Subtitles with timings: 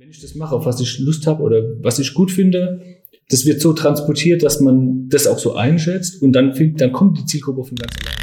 [0.00, 2.80] wenn ich das mache, auf was ich Lust habe oder was ich gut finde,
[3.28, 7.26] das wird so transportiert, dass man das auch so einschätzt und dann, dann kommt die
[7.26, 8.16] Zielgruppe von ganz alleine.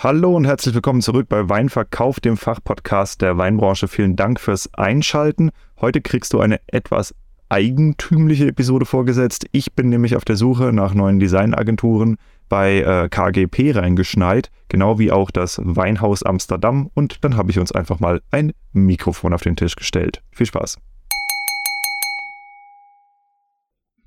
[0.00, 3.86] Hallo und herzlich willkommen zurück bei Weinverkauf, dem Fachpodcast der Weinbranche.
[3.86, 5.52] Vielen Dank fürs Einschalten.
[5.80, 7.14] Heute kriegst du eine etwas
[7.48, 9.46] eigentümliche Episode vorgesetzt.
[9.52, 12.16] Ich bin nämlich auf der Suche nach neuen Designagenturen
[12.52, 16.90] bei äh, KGP reingeschneit, genau wie auch das Weinhaus Amsterdam.
[16.92, 20.22] Und dann habe ich uns einfach mal ein Mikrofon auf den Tisch gestellt.
[20.32, 20.76] Viel Spaß.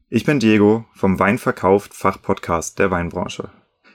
[0.10, 3.50] Ich bin Diego vom Weinverkauft Fachpodcast der Weinbranche.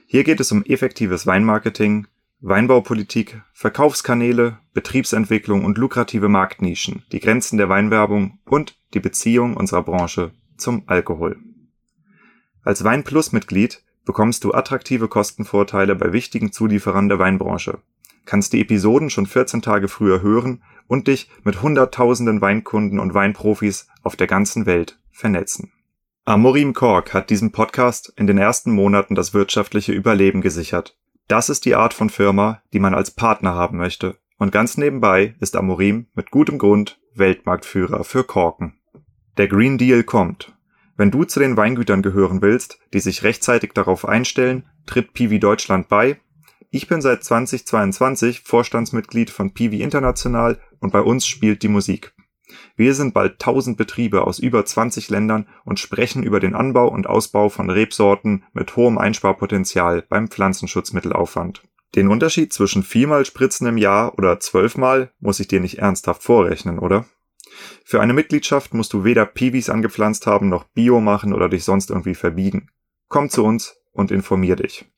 [0.06, 2.08] Hier geht es um effektives Weinmarketing,
[2.41, 10.32] Weinbaupolitik, Verkaufskanäle, Betriebsentwicklung und lukrative Marktnischen, die Grenzen der Weinwerbung und die Beziehung unserer Branche
[10.56, 11.36] zum Alkohol.
[12.64, 17.78] Als Weinplus-Mitglied bekommst du attraktive Kostenvorteile bei wichtigen Zulieferern der Weinbranche,
[18.24, 23.88] kannst die Episoden schon 14 Tage früher hören und dich mit hunderttausenden Weinkunden und Weinprofis
[24.02, 25.72] auf der ganzen Welt vernetzen.
[26.25, 30.97] Amorim Kork hat diesem Podcast in den ersten Monaten das wirtschaftliche Überleben gesichert
[31.30, 34.16] das ist die Art von Firma, die man als Partner haben möchte.
[34.38, 38.80] Und ganz nebenbei ist Amorim mit gutem Grund Weltmarktführer für Korken.
[39.36, 40.53] Der Green Deal kommt.
[41.01, 45.89] Wenn du zu den Weingütern gehören willst, die sich rechtzeitig darauf einstellen, tritt Piwi Deutschland
[45.89, 46.20] bei.
[46.70, 52.12] Ich bin seit 2022 Vorstandsmitglied von Piwi International und bei uns spielt die Musik.
[52.77, 57.06] Wir sind bald 1000 Betriebe aus über 20 Ländern und sprechen über den Anbau und
[57.06, 61.62] Ausbau von Rebsorten mit hohem Einsparpotenzial beim Pflanzenschutzmittelaufwand.
[61.95, 66.78] Den Unterschied zwischen viermal Spritzen im Jahr oder zwölfmal muss ich dir nicht ernsthaft vorrechnen,
[66.78, 67.06] oder?
[67.84, 71.91] Für eine Mitgliedschaft musst du weder Piwis angepflanzt haben noch Bio machen oder dich sonst
[71.91, 72.70] irgendwie verbiegen.
[73.08, 74.91] Komm zu uns und informier dich.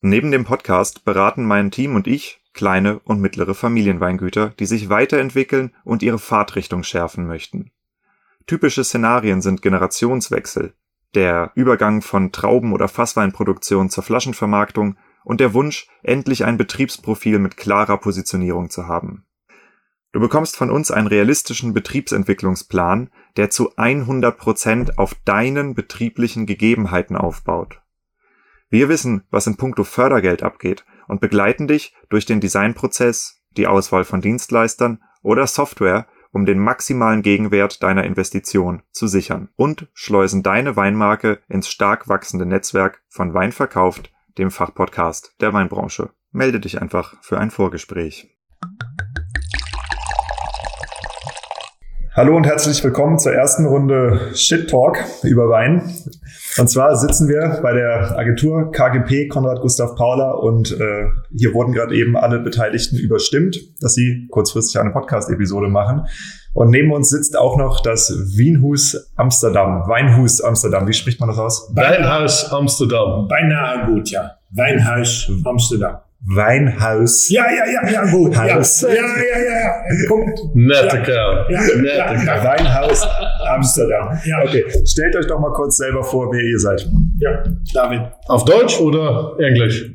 [0.00, 5.74] Neben dem Podcast beraten mein Team und ich kleine und mittlere Familienweingüter, die sich weiterentwickeln
[5.84, 7.70] und ihre Fahrtrichtung schärfen möchten.
[8.46, 10.74] Typische Szenarien sind Generationswechsel,
[11.14, 17.56] der Übergang von Trauben- oder Fassweinproduktion zur Flaschenvermarktung und der Wunsch, endlich ein Betriebsprofil mit
[17.56, 19.24] klarer Positionierung zu haben.
[20.18, 27.14] Du bekommst von uns einen realistischen Betriebsentwicklungsplan, der zu 100 Prozent auf deinen betrieblichen Gegebenheiten
[27.14, 27.80] aufbaut.
[28.68, 34.02] Wir wissen, was in puncto Fördergeld abgeht und begleiten dich durch den Designprozess, die Auswahl
[34.02, 40.74] von Dienstleistern oder Software, um den maximalen Gegenwert deiner Investition zu sichern und schleusen deine
[40.74, 46.10] Weinmarke ins stark wachsende Netzwerk von Wein verkauft, dem Fachpodcast der Weinbranche.
[46.32, 48.34] Melde dich einfach für ein Vorgespräch.
[52.18, 55.88] Hallo und herzlich willkommen zur ersten Runde Shit Talk über Wein.
[56.58, 61.72] Und zwar sitzen wir bei der Agentur KGP Konrad Gustav Paula und äh, hier wurden
[61.72, 66.08] gerade eben alle Beteiligten überstimmt, dass sie kurzfristig eine Podcast-Episode machen.
[66.54, 70.88] Und neben uns sitzt auch noch das Wienhus Amsterdam, Weinhus Amsterdam.
[70.88, 71.70] Wie spricht man das aus?
[71.76, 73.28] Weinhaus Amsterdam.
[73.28, 74.32] Beinahe gut, ja.
[74.50, 75.98] Weinhaus Amsterdam.
[76.26, 77.28] Weinhaus.
[77.30, 78.36] Ja, ja, ja, ja, gut.
[78.36, 78.82] Haus.
[78.82, 80.08] Ja, ja, ja, ja, ja.
[80.08, 80.38] Punkt.
[80.54, 81.46] Nette Kerl.
[81.48, 82.44] Ja, Nette ja, ja.
[82.44, 83.06] Weinhaus
[83.48, 84.18] Amsterdam.
[84.24, 84.42] Ja.
[84.42, 86.86] Okay, stellt euch doch mal kurz selber vor, wer ihr seid.
[87.18, 87.42] Ja,
[87.72, 88.00] David.
[88.26, 89.90] Auf Deutsch oder Englisch?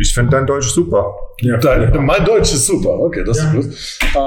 [0.00, 1.14] Ich finde dein Deutsch super.
[1.40, 1.56] Ja.
[1.58, 2.98] Dein, mein Deutsch ist super.
[3.00, 3.58] Okay, das Ja.
[3.58, 4.20] ist gut.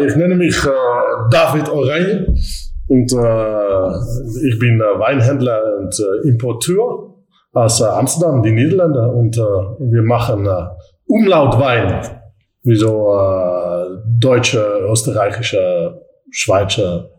[0.00, 0.70] Äh, ich nenne mich äh,
[1.30, 2.26] David Oranje
[2.88, 7.10] und äh, ich bin äh, Weinhändler und äh, Importeur
[7.52, 9.08] aus äh, Amsterdam, die Niederlande.
[9.08, 10.50] Und äh, wir machen äh,
[11.06, 12.20] Umlautwein,
[12.62, 13.86] wie so äh,
[14.18, 16.00] deutsche, österreichische,
[16.30, 17.10] Schweizer,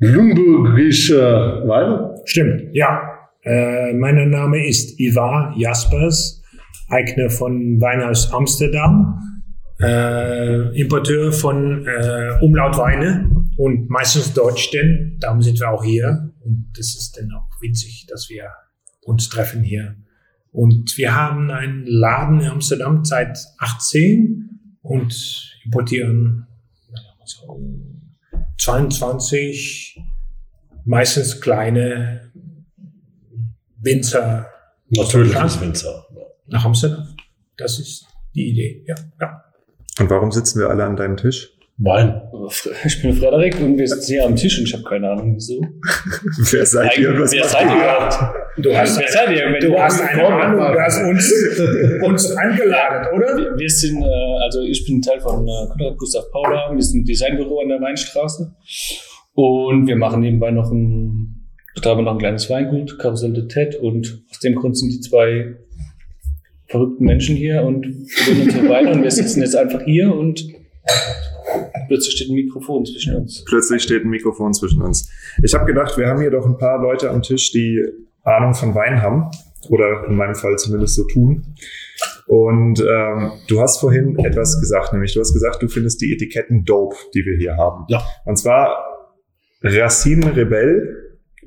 [0.00, 2.14] Lumburgische Weine.
[2.24, 3.00] Stimmt, ja.
[3.42, 6.42] Äh, mein Name ist Ivar Jaspers,
[6.88, 9.18] Eigner von Weinhaus Amsterdam,
[9.80, 16.32] äh, Importeur von äh, Umlautweine und meistens Deutsch, denn darum sind wir auch hier.
[16.44, 18.44] Und das ist dann auch witzig, dass wir
[19.02, 19.96] uns treffen hier.
[20.52, 26.46] Und wir haben einen Laden in Amsterdam seit 18 und importieren
[26.90, 27.60] ja, so
[28.58, 30.00] 22
[30.84, 32.32] meistens kleine
[33.80, 34.48] Winzer
[34.90, 36.06] Natürliches Winzer.
[36.46, 37.14] nach Amsterdam.
[37.56, 38.94] Das ist die Idee, ja.
[39.20, 39.44] ja.
[39.98, 41.57] Und warum sitzen wir alle an deinem Tisch?
[41.80, 42.22] Wein.
[42.84, 45.60] Ich bin Frederik und wir sitzen hier am Tisch und ich habe keine Ahnung wieso.
[46.50, 47.16] Wer seid ihr?
[47.16, 48.14] Was Wer seid ihr überhaupt?
[48.56, 49.58] Du hast, Wer seid ihr?
[49.60, 51.32] Du hast eine Ahnung, du hast uns,
[52.02, 53.36] uns angeladen, oder?
[53.36, 57.02] Wir wir sind, äh, also ich bin Teil von äh, Konrad Gustav Paula, wir sind
[57.02, 58.52] ein Designbüro an der Weinstraße
[59.34, 61.46] und wir machen nebenbei noch ein,
[61.76, 65.54] betreiben noch ein kleines Weingut, Karussell de Ted und aus dem Grund sind die zwei
[66.66, 70.42] verrückten Menschen hier und probieren unsere Weine und wir sitzen jetzt einfach hier und
[71.88, 73.44] plötzlich steht ein Mikrofon zwischen uns.
[73.44, 75.10] Plötzlich steht ein Mikrofon zwischen uns.
[75.42, 77.82] Ich habe gedacht, wir haben hier doch ein paar Leute am Tisch, die
[78.22, 79.30] Ahnung von Wein haben
[79.70, 81.54] oder in meinem Fall zumindest so tun.
[82.26, 86.64] Und ähm, du hast vorhin etwas gesagt, nämlich du hast gesagt, du findest die Etiketten
[86.64, 87.84] dope, die wir hier haben.
[87.88, 88.02] Ja.
[88.24, 88.84] Und zwar
[89.62, 90.94] Racine Rebell.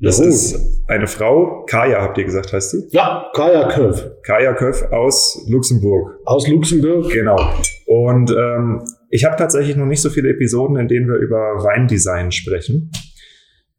[0.04, 0.30] Das Jawohl.
[0.32, 2.88] ist eine Frau, Kaya habt ihr gesagt, heißt sie?
[2.90, 6.18] Ja, Kaya Köf Kaya Köff aus Luxemburg.
[6.26, 7.12] aus Luxemburg.
[7.12, 7.38] Genau.
[7.86, 8.82] Und ähm,
[9.12, 12.92] ich habe tatsächlich noch nicht so viele Episoden, in denen wir über Weindesign sprechen.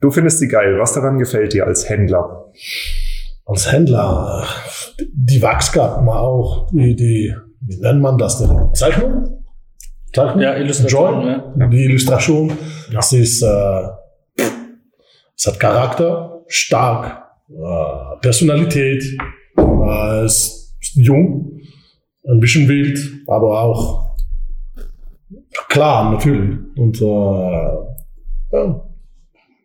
[0.01, 0.79] Du findest sie geil.
[0.79, 2.53] Was daran gefällt dir als Händler?
[3.47, 4.47] Als Händler,
[5.13, 8.75] die Wachsgarten mal auch, die, die, wie nennt man das denn?
[8.75, 9.43] Zeichnung?
[10.13, 10.43] Zeichnung?
[10.43, 11.71] Ja, Illustration, Drawing?
[11.71, 12.53] Die Illustration.
[12.93, 13.89] Das ist, äh,
[15.35, 19.03] es hat Charakter, stark, äh, Personalität,
[19.57, 21.59] äh, es ist jung,
[22.29, 24.12] ein bisschen wild, aber auch
[25.69, 26.59] klar, natürlich.
[26.77, 27.05] Und äh,
[28.53, 28.89] ja,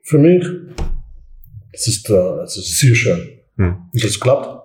[0.04, 0.46] für mich,
[1.72, 3.30] es ist, äh, es ist sehr schön.
[3.58, 3.76] Hm.
[3.94, 4.58] Und das klappt.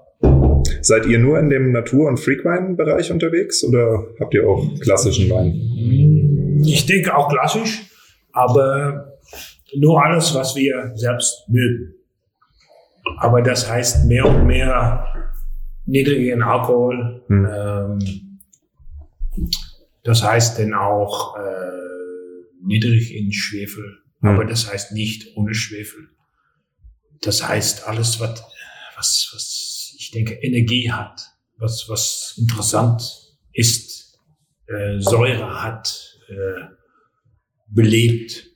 [0.80, 6.62] Seid ihr nur in dem Natur- und Freakwein-Bereich unterwegs oder habt ihr auch klassischen Wein?
[6.64, 7.82] Ich denke auch klassisch,
[8.32, 9.18] aber
[9.76, 11.94] nur alles, was wir selbst mögen.
[13.18, 15.06] Aber das heißt mehr und mehr
[15.86, 17.22] niedrigen Alkohol.
[17.28, 17.48] Hm.
[17.50, 17.98] Ähm,
[20.04, 21.42] das heißt dann auch äh,
[22.64, 23.98] niedrig in Schwefel.
[24.20, 24.30] Hm.
[24.30, 26.08] Aber das heißt nicht ohne Schwefel.
[27.22, 28.42] Das heißt alles, was,
[28.96, 31.20] was, was ich denke, Energie hat,
[31.58, 33.02] was, was interessant
[33.52, 34.18] ist,
[34.66, 36.64] äh, Säure hat, äh,
[37.68, 38.48] belebt.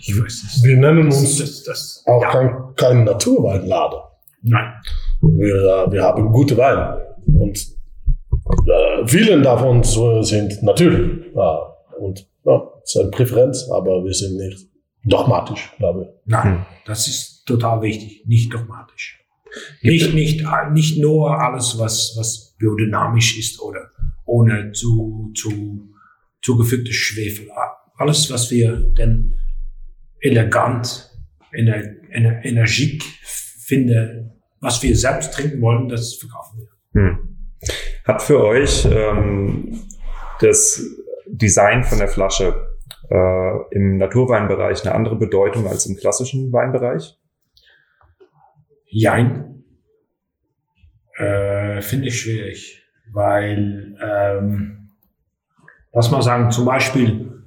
[0.00, 0.62] Ich weiß es.
[0.64, 3.98] Wir nennen Das, uns das, das, auch ja, kein, kein Naturweinladen.
[4.42, 4.72] nein.
[5.20, 7.16] Wir, äh, wir haben gute Weine.
[7.26, 7.58] Und
[8.66, 11.26] äh, vielen davon so sind natürlich.
[11.34, 14.68] Ja, und ja, es ist eine Präferenz, aber wir sind nicht
[15.04, 16.08] dogmatisch, glaube ich.
[16.24, 19.20] Nein, das ist total wichtig, nicht dogmatisch.
[19.82, 23.90] Nicht, nicht, nicht nur alles, was, was biodynamisch ist oder
[24.24, 25.88] ohne zu, zu,
[26.42, 27.48] zugefügte Schwefel.
[27.96, 29.34] Alles, was wir denn
[30.20, 31.10] elegant,
[31.52, 37.00] ener, ener, energiek finden, was wir selbst trinken wollen, das verkaufen wir.
[37.00, 37.36] Hm.
[38.06, 39.82] Hat für euch ähm,
[40.40, 40.80] das
[41.26, 42.78] Design von der Flasche
[43.10, 47.18] äh, im Naturweinbereich eine andere Bedeutung als im klassischen Weinbereich?
[48.86, 49.64] Jein.
[51.16, 52.80] Äh, Finde ich schwierig,
[53.12, 54.90] weil, ähm,
[55.92, 57.42] lass mal sagen, zum Beispiel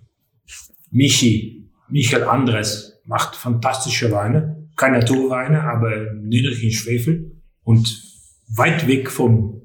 [0.91, 7.31] Michi, Michael Andres macht fantastische Weine, keine Naturweine, aber niedrig in Schwefel
[7.63, 8.03] und
[8.49, 9.58] weit weg von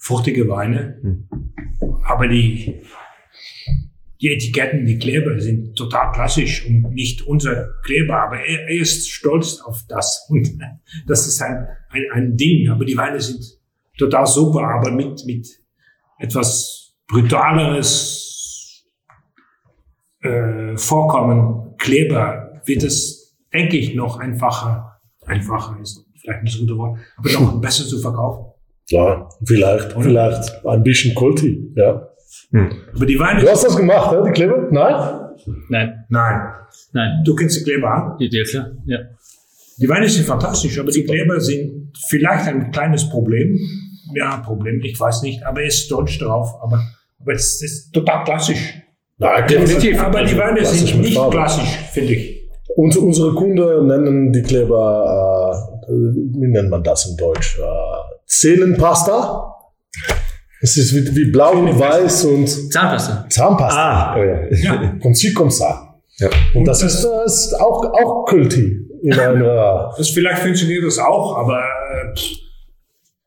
[0.00, 0.98] fruchtige Weine.
[1.02, 1.28] Hm.
[2.04, 2.82] Aber die,
[4.20, 9.08] die Etiketten, die Kleber sind total klassisch und nicht unser Kleber, aber er, er ist
[9.08, 10.58] stolz auf das und
[11.06, 12.68] das ist ein, ein, ein Ding.
[12.70, 13.44] Aber die Weine sind
[13.96, 15.48] total super, aber mit, mit
[16.18, 18.84] etwas brutaleres
[20.22, 26.76] äh, Vorkommen, Kleber, wird es, denke ich, noch einfacher, einfacher ist vielleicht nicht das gute
[26.76, 28.49] Wort, aber noch besser zu verkaufen.
[28.90, 32.08] Ja, vielleicht, vielleicht ein bisschen Kulti, ja.
[32.52, 32.70] Hm.
[32.94, 34.68] Aber die Weine, Du hast das gemacht, ne, die Kleber?
[34.70, 34.94] Nein?
[35.68, 36.40] Nein, nein,
[36.92, 37.22] nein.
[37.24, 38.16] du kennst die Kleber an.
[38.18, 38.70] Ja, klar.
[38.86, 38.98] Ja.
[39.78, 43.58] Die Weine sind fantastisch, aber die Kleber sind vielleicht ein kleines Problem.
[44.14, 46.54] Ja, Problem, ich weiß nicht, aber er ist stolz drauf.
[46.60, 46.82] Aber,
[47.20, 48.74] aber es ist total klassisch.
[49.18, 50.02] Nein, Definitiv.
[50.02, 51.36] Aber die Weine sind nicht Farbe.
[51.36, 52.40] klassisch, finde ich.
[52.76, 57.58] Und unsere Kunden nennen die Kleber, äh, wie nennt man das in Deutsch?
[57.58, 57.62] Äh,
[58.30, 59.54] Zähnenpasta.
[60.62, 63.26] Es ist wie, wie blau und weiß und Zahnpasta.
[63.28, 64.12] Zahnpasta.
[64.12, 64.48] Ah, oh ja.
[64.54, 64.98] Ja.
[65.02, 66.00] Von Sikomsa.
[66.18, 66.30] ja.
[66.54, 71.36] Und das ist, äh, ist auch, auch Kulti in einer, Das vielleicht funktioniert das auch,
[71.36, 72.36] aber äh, pff,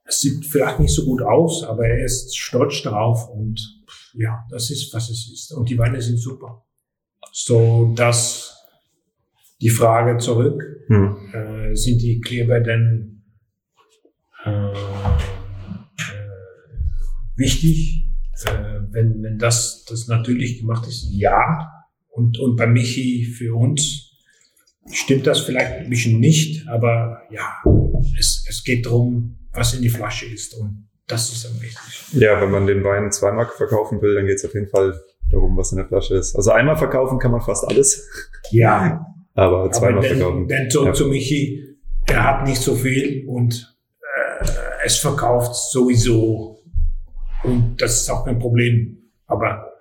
[0.06, 4.46] es sieht vielleicht nicht so gut aus, aber er ist stolz darauf und pff, ja,
[4.52, 5.54] das ist, was es ist.
[5.54, 6.64] Und die Weine sind super.
[7.32, 8.54] So, das
[9.60, 10.62] die Frage zurück.
[10.88, 11.16] Hm.
[11.34, 13.23] äh, sind die Kleber denn
[17.36, 18.10] wichtig?
[18.46, 21.70] Äh, wenn, wenn das, das natürlich gemacht ist, ja.
[22.10, 24.12] Und, und bei Michi für uns
[24.92, 27.54] stimmt das vielleicht ein bisschen nicht, aber ja,
[28.20, 32.20] es, es geht darum, was in die Flasche ist und das ist am wichtigsten.
[32.20, 35.00] Ja, wenn man den Wein zweimal verkaufen will, dann geht es auf jeden Fall
[35.32, 36.36] darum, was in der Flasche ist.
[36.36, 38.08] Also einmal verkaufen kann man fast alles,
[38.52, 40.48] Ja, aber zweimal aber denn, verkaufen.
[40.48, 40.94] denn so Ja.
[40.94, 43.73] zu Michi, er hat nicht so viel und äh,
[44.84, 46.60] es verkauft sowieso
[47.44, 48.98] und das ist auch kein Problem.
[49.28, 49.74] Aber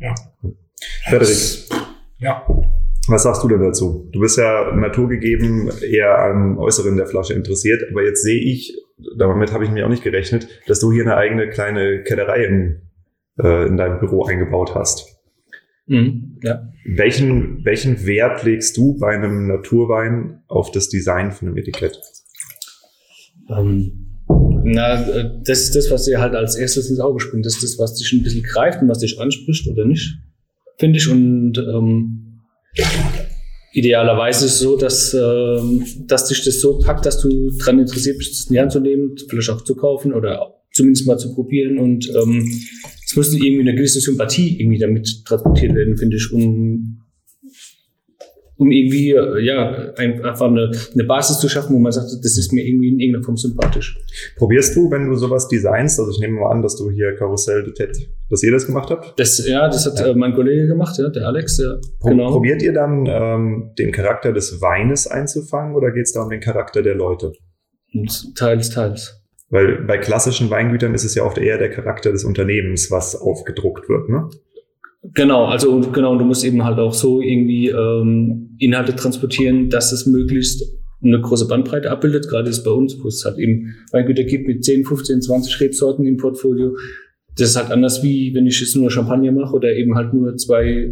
[0.00, 0.14] ja.
[1.08, 1.36] Frederik.
[2.18, 2.46] Ja.
[3.08, 4.08] Was sagst du denn dazu?
[4.12, 8.76] Du bist ja naturgegeben eher am Äußeren der Flasche interessiert, aber jetzt sehe ich,
[9.16, 12.82] damit habe ich mir auch nicht gerechnet, dass du hier eine eigene kleine Kellerei in,
[13.38, 15.20] äh, in deinem Büro eingebaut hast.
[15.86, 16.68] Mhm, ja.
[16.84, 22.00] Welchen, welchen Wert legst du bei einem Naturwein auf das Design von einem Etikett?
[23.48, 24.05] Ähm,
[24.68, 27.46] na, äh, das ist das, was dir halt als erstes ins Auge springt.
[27.46, 30.18] Das ist das, was dich ein bisschen greift und was dich anspricht oder nicht,
[30.76, 31.08] finde ich.
[31.08, 32.42] Und ähm,
[33.72, 38.18] idealerweise ist es so, dass, ähm, dass dich das so packt, dass du daran interessiert
[38.18, 41.32] bist, das in die Hand zu nehmen, vielleicht auch zu kaufen oder zumindest mal zu
[41.32, 41.78] probieren.
[41.78, 42.44] Und ähm,
[43.06, 46.95] es müsste irgendwie eine gewisse Sympathie irgendwie damit transportiert werden, finde ich, um
[48.58, 52.64] um irgendwie ja einfach eine, eine Basis zu schaffen, wo man sagt, das ist mir
[52.66, 53.98] irgendwie in irgendeiner Form sympathisch.
[54.36, 57.64] Probierst du, wenn du sowas designst, also ich nehme mal an, dass du hier Karussell
[57.64, 59.18] de Tête, dass ihr das gemacht habt?
[59.18, 60.12] Das, ja, das hat ja.
[60.12, 61.58] Äh, mein Kollege gemacht, ja, der Alex.
[61.58, 62.30] Ja, Pro genau.
[62.30, 66.40] Probiert ihr dann ähm, den Charakter des Weines einzufangen oder geht es da um den
[66.40, 67.32] Charakter der Leute?
[68.34, 69.22] Teils, teils.
[69.48, 73.88] Weil bei klassischen Weingütern ist es ja oft eher der Charakter des Unternehmens, was aufgedruckt
[73.88, 74.28] wird, ne?
[75.14, 80.06] Genau, also genau, du musst eben halt auch so irgendwie ähm, Inhalte transportieren, dass es
[80.06, 80.64] möglichst
[81.02, 82.28] eine große Bandbreite abbildet.
[82.28, 86.06] Gerade ist bei uns, wo es halt eben Weingüter gibt mit 10, 15, 20 Rebsorten
[86.06, 86.76] im Portfolio.
[87.36, 90.36] Das ist halt anders wie wenn ich jetzt nur Champagner mache oder eben halt nur
[90.36, 90.90] zwei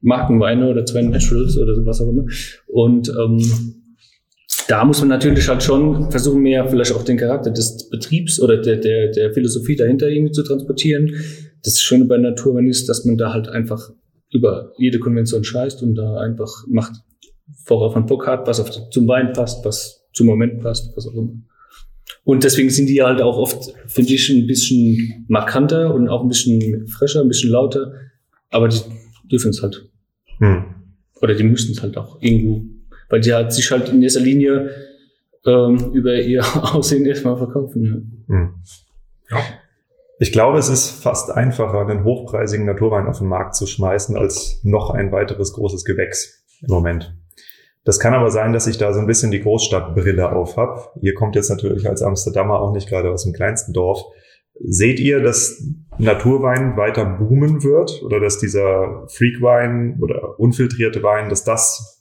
[0.00, 2.24] Markenweine oder zwei Naturals oder was auch immer.
[2.66, 3.42] Und ähm,
[4.68, 8.56] da muss man natürlich halt schon versuchen, mehr vielleicht auch den Charakter des Betriebs oder
[8.56, 11.12] der, der, der Philosophie dahinter irgendwie zu transportieren
[11.66, 13.90] das Schöne bei Naturwein ist, dass man da halt einfach
[14.32, 16.92] über jede Konvention scheißt und da einfach macht,
[17.66, 21.14] worauf man Bock hat, was auf, zum Wein passt, was zum Moment passt, was auch
[21.14, 21.32] immer.
[22.24, 26.28] Und deswegen sind die halt auch oft, finde ich, ein bisschen markanter und auch ein
[26.28, 27.92] bisschen frischer, ein bisschen lauter.
[28.50, 28.80] Aber die
[29.30, 29.88] dürfen es halt.
[30.38, 30.64] Hm.
[31.20, 32.64] Oder die müssten es halt auch irgendwo.
[33.08, 34.70] Weil die halt sich halt in erster Linie
[35.44, 36.44] ähm, über ihr
[36.74, 38.24] Aussehen erstmal verkaufen.
[38.28, 38.34] Ja.
[38.34, 38.54] Hm.
[39.30, 39.38] ja.
[40.18, 44.60] Ich glaube, es ist fast einfacher, einen hochpreisigen Naturwein auf den Markt zu schmeißen, als
[44.62, 47.14] noch ein weiteres großes Gewächs im Moment.
[47.84, 50.88] Das kann aber sein, dass ich da so ein bisschen die Großstadtbrille auf habe.
[51.02, 54.02] Ihr kommt jetzt natürlich als Amsterdamer auch nicht gerade aus dem kleinsten Dorf.
[54.58, 55.62] Seht ihr, dass
[55.98, 62.00] Naturwein weiter boomen wird oder dass dieser Freakwein oder unfiltrierte Wein, dass das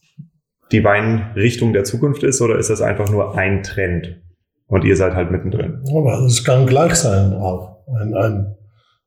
[0.72, 4.22] die Weinrichtung der Zukunft ist oder ist das einfach nur ein Trend
[4.68, 5.84] und ihr seid halt mittendrin?
[5.90, 8.56] Aber es kann gleich sein auch ein, ein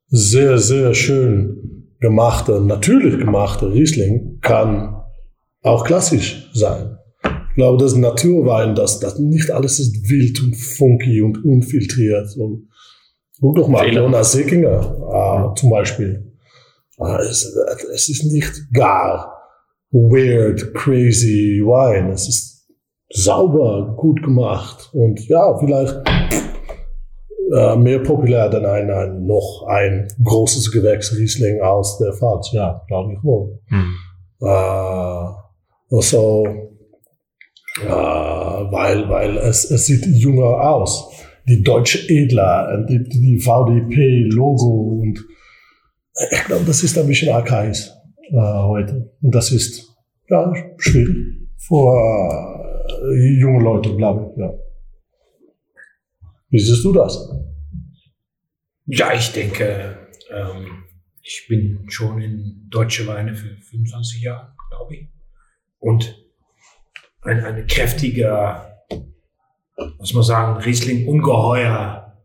[0.07, 4.95] sehr, sehr schön gemachter, natürlich gemachter Riesling kann
[5.61, 6.97] auch klassisch sein.
[7.49, 12.35] Ich glaube, das Naturwein, das, das nicht alles ist wild und funky und unfiltriert.
[12.37, 12.69] Und
[13.41, 16.33] guck doch mal, Jonas Seckinger äh, zum Beispiel.
[16.97, 17.53] Äh, es,
[17.93, 19.33] es ist nicht gar
[19.91, 22.11] weird, crazy Wein.
[22.11, 22.67] Es ist
[23.09, 25.95] sauber, gut gemacht und ja, vielleicht
[27.55, 32.51] äh, mehr populär denn ein, ein noch ein großes Gewächs Riesling aus der Pfalz.
[32.51, 33.59] Ja, glaube ich wohl.
[33.67, 33.93] Hm.
[34.41, 36.45] Äh, also,
[37.81, 41.11] äh, weil, weil es, es sieht jünger aus.
[41.47, 45.25] Die deutsche Edler, die, die VDP-Logo und
[46.31, 47.89] ich glaube, das ist ein bisschen archaisch
[48.31, 49.11] äh, heute.
[49.21, 49.87] Und das ist
[50.29, 51.95] ja schwierig für
[53.11, 54.39] äh, junge Leute, glaube ich.
[54.39, 54.53] Ja.
[56.49, 57.29] Wie siehst du das?
[58.85, 60.83] Ja, ich denke, ähm,
[61.21, 65.07] ich bin schon in deutsche Weine für 25 Jahre, glaube ich.
[65.77, 66.25] Und
[67.21, 68.65] ein, eine kräftige,
[69.99, 72.17] muss man sagen, Riesling ungeheuer,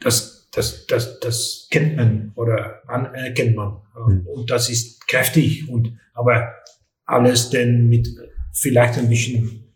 [0.00, 3.80] das, das, das, das kennt man oder anerkennt man.
[4.08, 4.26] Mhm.
[4.26, 6.52] Und das ist kräftig und, aber
[7.04, 8.08] alles denn mit
[8.52, 9.72] vielleicht ein bisschen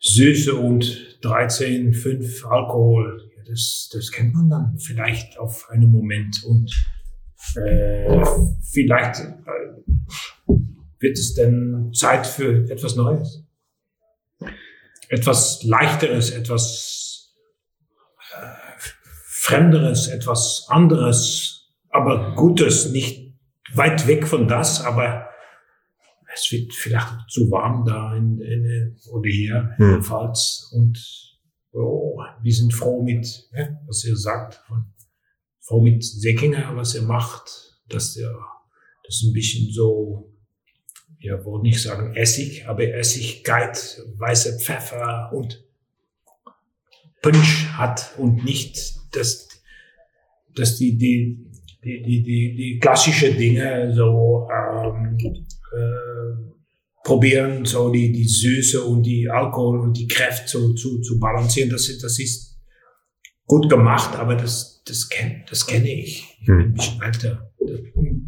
[0.00, 6.70] Süße und 13, 5 Alkohol, das, das kennt man dann vielleicht auf einen Moment und
[7.56, 8.24] äh,
[8.62, 10.52] vielleicht äh,
[11.00, 13.44] wird es dann Zeit für etwas Neues.
[15.08, 17.34] Etwas Leichteres, etwas
[18.34, 18.46] äh,
[19.26, 23.34] Fremderes, etwas anderes, aber Gutes, nicht
[23.74, 25.28] weit weg von das, aber
[26.34, 29.84] es wird vielleicht zu warm da in, in oder hier hm.
[29.84, 30.98] in der Pfalz und
[31.72, 34.84] oh, wir sind froh mit, ne, was ihr sagt, von,
[35.60, 38.34] froh mit Säckinger, was er macht, dass der
[39.04, 40.32] das ein bisschen so,
[41.18, 45.64] ja, wollte nicht sagen Essig, aber Essigkeit, weißer Pfeffer und
[47.20, 49.48] Punch hat und nicht, dass,
[50.54, 51.38] dass die, die,
[51.84, 55.44] die, die, die, die klassische Dinge so ähm, äh,
[57.04, 61.70] probieren, so die, die Süße und die Alkohol und die Kräfte so, zu, zu balancieren.
[61.70, 62.58] Das, ist- das ist
[63.46, 66.36] gut gemacht, aber das, das kenne das kenne ich.
[66.40, 67.50] Ich bin ein bisschen älter.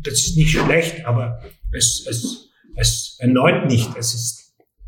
[0.03, 1.41] Das ist nicht schlecht, aber
[1.73, 3.89] es, es, es erneut nicht.
[3.97, 4.41] Es ist,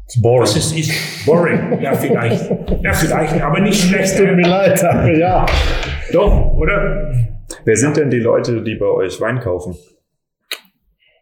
[0.04, 0.42] It's boring.
[0.42, 0.92] was es ist
[1.26, 1.80] boring.
[1.80, 2.48] Ja, vielleicht.
[2.82, 4.16] Ja, vielleicht, aber nicht schlecht.
[4.16, 5.46] Tut mir leid, aber ja.
[6.12, 7.12] Doch, oder?
[7.64, 9.74] Wer sind denn die Leute, die bei euch Wein kaufen?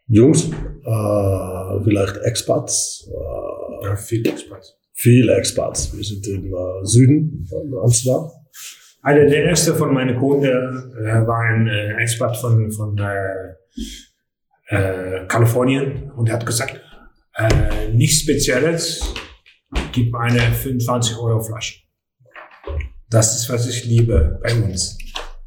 [0.07, 0.51] Jungs,
[0.85, 4.77] äh, vielleicht Expats, äh, Ja, viel Spaß.
[4.93, 5.95] viele Expats.
[5.95, 8.29] Wir sind im äh, Süden von Amsterdam.
[9.01, 13.53] Einer der ersten von meinen Kunden äh, war ein äh, Expert von, von äh,
[14.69, 16.81] äh, Kalifornien und er hat gesagt,
[17.35, 19.13] äh, nichts Spezielles,
[19.91, 21.81] gib mir eine 25 Euro Flasche.
[23.09, 24.97] Das ist, was ich liebe bei uns.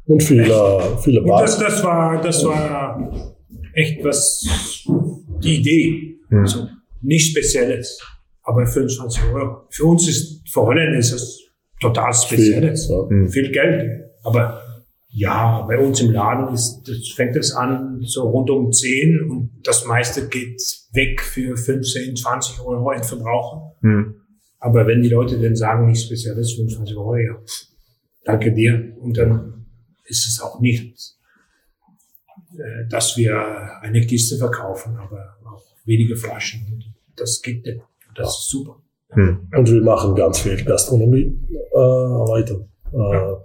[0.05, 1.59] Und viele, viele Und das, Bars.
[1.59, 3.35] das war, das war
[3.79, 4.45] echt was,
[5.43, 6.19] die Idee.
[6.29, 6.45] Hm.
[6.45, 6.67] So,
[7.01, 7.99] nicht Spezielles,
[8.43, 9.67] aber 25 Euro.
[9.69, 12.87] Für uns ist, für Holland ist es total Spezielles.
[12.87, 13.09] Viel, ja.
[13.09, 13.29] Hm.
[13.29, 13.89] Viel Geld.
[14.23, 14.61] Aber
[15.11, 19.51] ja, bei uns im Laden ist, das fängt es an so rund um 10 und
[19.63, 20.61] das meiste geht
[20.93, 23.75] weg für 15, 20 Euro in Verbraucher.
[23.81, 24.15] Hm.
[24.59, 27.35] Aber wenn die Leute dann sagen, nicht spezielles 25 Euro, ja,
[28.25, 28.93] danke dir.
[28.99, 29.65] Und dann
[30.05, 31.18] ist es auch nicht, äh,
[32.89, 33.39] dass wir
[33.81, 36.83] eine Kiste verkaufen, aber auch wenige Flaschen.
[37.15, 37.81] Das geht nicht.
[38.15, 38.77] Das ist super.
[39.11, 39.47] Hm.
[39.55, 41.33] Und wir machen ganz viel Gastronomie
[41.73, 42.67] äh, weiter.
[42.93, 43.35] Äh,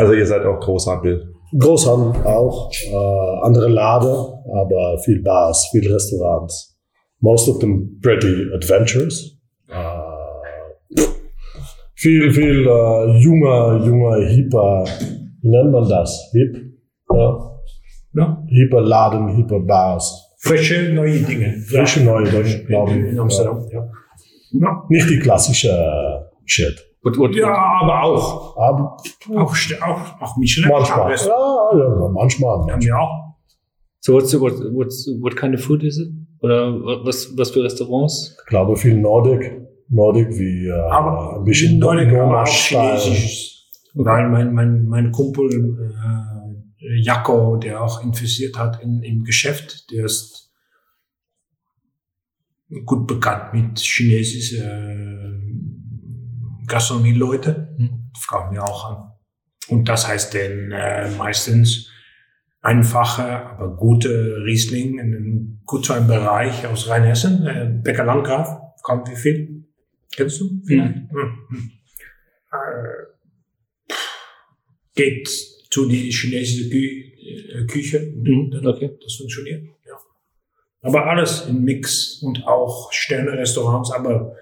[0.00, 1.34] Also ihr seid auch Großhandel.
[1.58, 4.14] Großhandel auch, äh, andere Laden,
[4.54, 6.76] aber viel Bars, viel Restaurants.
[7.20, 9.36] Most of them pretty adventures.
[9.68, 11.02] Äh,
[11.94, 14.84] viel, viel äh, junger, junger, hipper,
[15.40, 16.28] wie nennt man das?
[16.32, 16.56] Hip?
[17.12, 17.47] Ja.
[18.18, 18.42] Ja?
[18.48, 20.34] Hipper Laden, hipper Bars.
[20.38, 21.52] Frische, neue Dinge.
[21.68, 23.12] Frische neue Dinge, glaube ich.
[23.12, 23.82] In Amsterdam, ja.
[24.52, 24.84] ja.
[24.88, 26.84] Nicht die klassische äh, Shit.
[27.02, 28.56] What, what, Ja, aber auch.
[28.56, 28.96] Aber
[29.36, 30.70] Auch, auch, auch Michelin.
[30.70, 31.14] manchmal.
[31.14, 32.80] Ja, ja, manchmal.
[32.80, 33.34] wir auch.
[34.00, 36.08] So what's, what, what's, what kind of food is it?
[36.40, 36.72] Oder
[37.04, 38.36] was, was für Restaurants?
[38.40, 39.60] Ich glaube viel Nordic.
[39.90, 42.46] Nordic wie äh, Aber ein bisschen Nordic, aber auch.
[42.46, 43.66] Chinesisch.
[43.94, 50.04] Weil mein, mein, mein Kumpel äh, Jaco, der auch investiert hat in, im Geschäft, der
[50.04, 50.50] ist
[52.84, 54.62] gut bekannt mit chinesischen
[56.62, 57.74] äh, Gastronomie-Leute.
[57.76, 58.10] Hm.
[58.18, 59.12] Fragen wir auch an.
[59.68, 61.90] Und das heißt dann äh, meistens
[62.60, 67.46] einfache, aber gute Riesling in einem Gutsweinbereich aus Rheinhessen.
[67.46, 69.64] Äh, Becker Landgraf, kommt wie viel?
[70.14, 70.60] Kennst du?
[70.66, 70.94] Vielleicht?
[70.94, 71.38] Hm.
[71.48, 71.70] Hm.
[72.52, 73.04] Äh,
[74.94, 77.02] geht die chinesische Kü
[77.60, 78.12] äh, Küche.
[78.16, 78.90] Mhm, Dann- okay.
[79.02, 79.94] Das funktioniert, ja.
[80.82, 84.34] Aber alles im Mix und auch Sterne-Restaurants, aber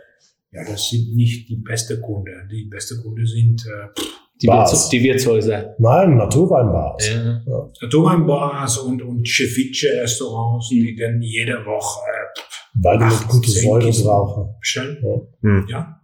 [0.52, 2.32] ja, das sind nicht die beste Kunde.
[2.50, 4.00] Die beste Kunde sind äh,
[4.40, 4.70] Die, Bars.
[4.72, 5.74] Wirts, die Wirtshäuser.
[5.78, 7.08] Nein, Naturweinbars.
[7.08, 7.40] Ja.
[7.82, 12.40] Naturweinbars und, und Ceviche-Restaurants, die dann jede Woche äh,
[12.82, 14.54] Beide mit zehn Säure brauchen.
[14.60, 14.98] bestellen.
[15.40, 15.66] Hm.
[15.68, 16.00] Ja.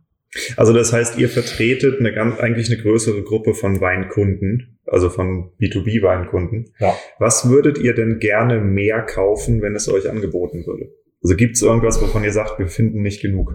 [0.56, 5.52] Also das heißt, ihr vertretet eine ganz, eigentlich eine größere Gruppe von Weinkunden, also von
[5.60, 6.72] B2B-Weinkunden.
[6.78, 6.96] Ja.
[7.18, 10.90] Was würdet ihr denn gerne mehr kaufen, wenn es euch angeboten würde?
[11.22, 13.52] Also gibt es irgendwas, wovon ihr sagt, wir finden nicht genug?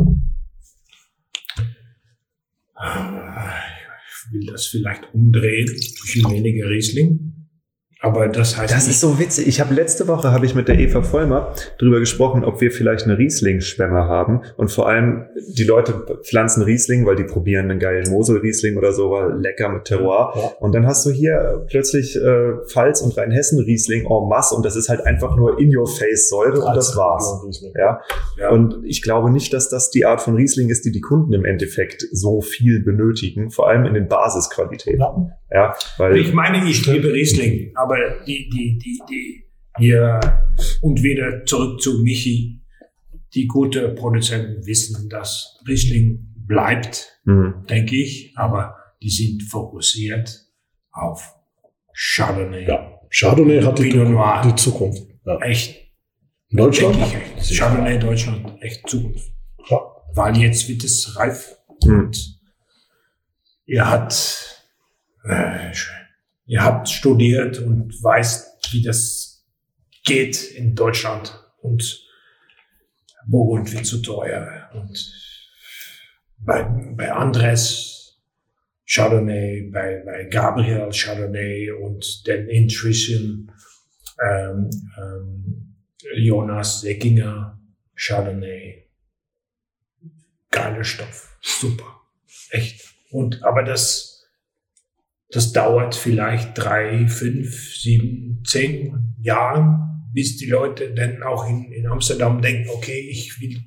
[2.80, 7.27] Ich will das vielleicht umdrehen, bisschen weniger Riesling.
[8.08, 9.48] Aber das heißt Das ist so witzig.
[9.48, 13.04] Ich habe letzte Woche habe ich mit der Eva Vollmer drüber gesprochen, ob wir vielleicht
[13.06, 14.42] eine Riesling-Schwemme haben.
[14.56, 15.94] Und vor allem die Leute
[16.24, 20.34] pflanzen Riesling, weil die probieren einen geilen Mosel-Riesling oder so, weil lecker mit Terroir.
[20.36, 20.42] Ja.
[20.60, 24.88] Und dann hast du hier plötzlich äh, Pfalz und Rheinhessen-Riesling en masse und das ist
[24.90, 27.42] halt einfach nur in your face Säure und das war's.
[27.76, 28.02] Ja.
[28.38, 31.34] ja, Und ich glaube nicht, dass das die Art von Riesling ist, die die Kunden
[31.34, 35.00] im Endeffekt so viel benötigen, vor allem in den Basisqualitäten.
[35.00, 35.38] Ja.
[35.50, 39.44] Ja, weil ich meine, ich liebe Riesling, aber die, die, die, die,
[39.78, 40.20] hier,
[40.82, 42.62] und wieder zurück zu Michi,
[43.34, 47.66] die gute Produzenten wissen, dass Riesling bleibt, Hm.
[47.70, 50.46] denke ich, aber die sind fokussiert
[50.92, 51.36] auf
[51.94, 52.66] Chardonnay.
[52.68, 53.00] Ja.
[53.12, 54.42] Chardonnay hat die, Noir.
[54.46, 55.04] die Zukunft.
[55.26, 55.38] Ja.
[55.42, 55.76] Echt,
[56.50, 56.98] Deutschland?
[57.38, 57.58] echt.
[57.58, 59.30] Chardonnay Deutschland, echt Zukunft.
[59.70, 59.80] Ja.
[60.14, 62.00] Weil jetzt wird es reif Hm.
[62.06, 62.40] und
[63.66, 64.64] ihr habt,
[65.26, 65.72] äh,
[66.48, 69.46] ihr habt studiert und weißt, wie das
[70.04, 72.04] geht in Deutschland und
[73.28, 75.14] Burgund wird zu teuer und
[76.40, 78.18] bei, bei Andres
[78.90, 83.52] Chardonnay, bei, bei Gabriel Chardonnay und dann inzwischen
[84.24, 85.76] ähm, ähm,
[86.16, 87.60] Jonas Seckinger
[87.96, 88.86] Chardonnay.
[90.52, 91.38] Geiler Stoff.
[91.42, 92.02] Super.
[92.52, 92.96] Echt.
[93.10, 94.07] Und, aber das,
[95.30, 101.88] das dauert vielleicht drei, fünf, sieben, zehn Jahren, bis die Leute dann auch in, in
[101.88, 103.60] Amsterdam denken, okay, ich will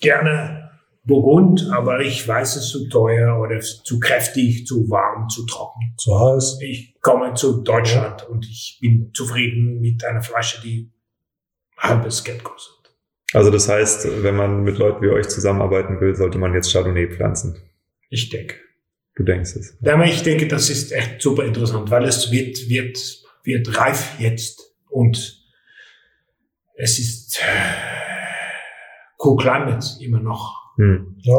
[0.00, 0.70] gerne
[1.04, 5.80] Burgund, aber ich weiß es zu teuer oder zu kräftig, zu warm, zu trocken.
[5.96, 6.58] Zu heiß.
[6.62, 10.92] Ich komme zu Deutschland und ich bin zufrieden mit einer Flasche, die
[11.76, 12.94] halbes Geld kostet.
[13.32, 17.08] Also das heißt, wenn man mit Leuten wie euch zusammenarbeiten will, sollte man jetzt Chardonnay
[17.08, 17.56] pflanzen.
[18.08, 18.56] Ich denke.
[19.16, 19.76] Du denkst es.
[19.84, 22.98] Aber ich denke, das ist echt super interessant, weil es wird, wird,
[23.44, 25.44] wird reif jetzt und
[26.76, 27.90] es ist äh,
[29.22, 30.56] cool climate immer noch.
[30.76, 31.16] Hm.
[31.18, 31.34] Ja.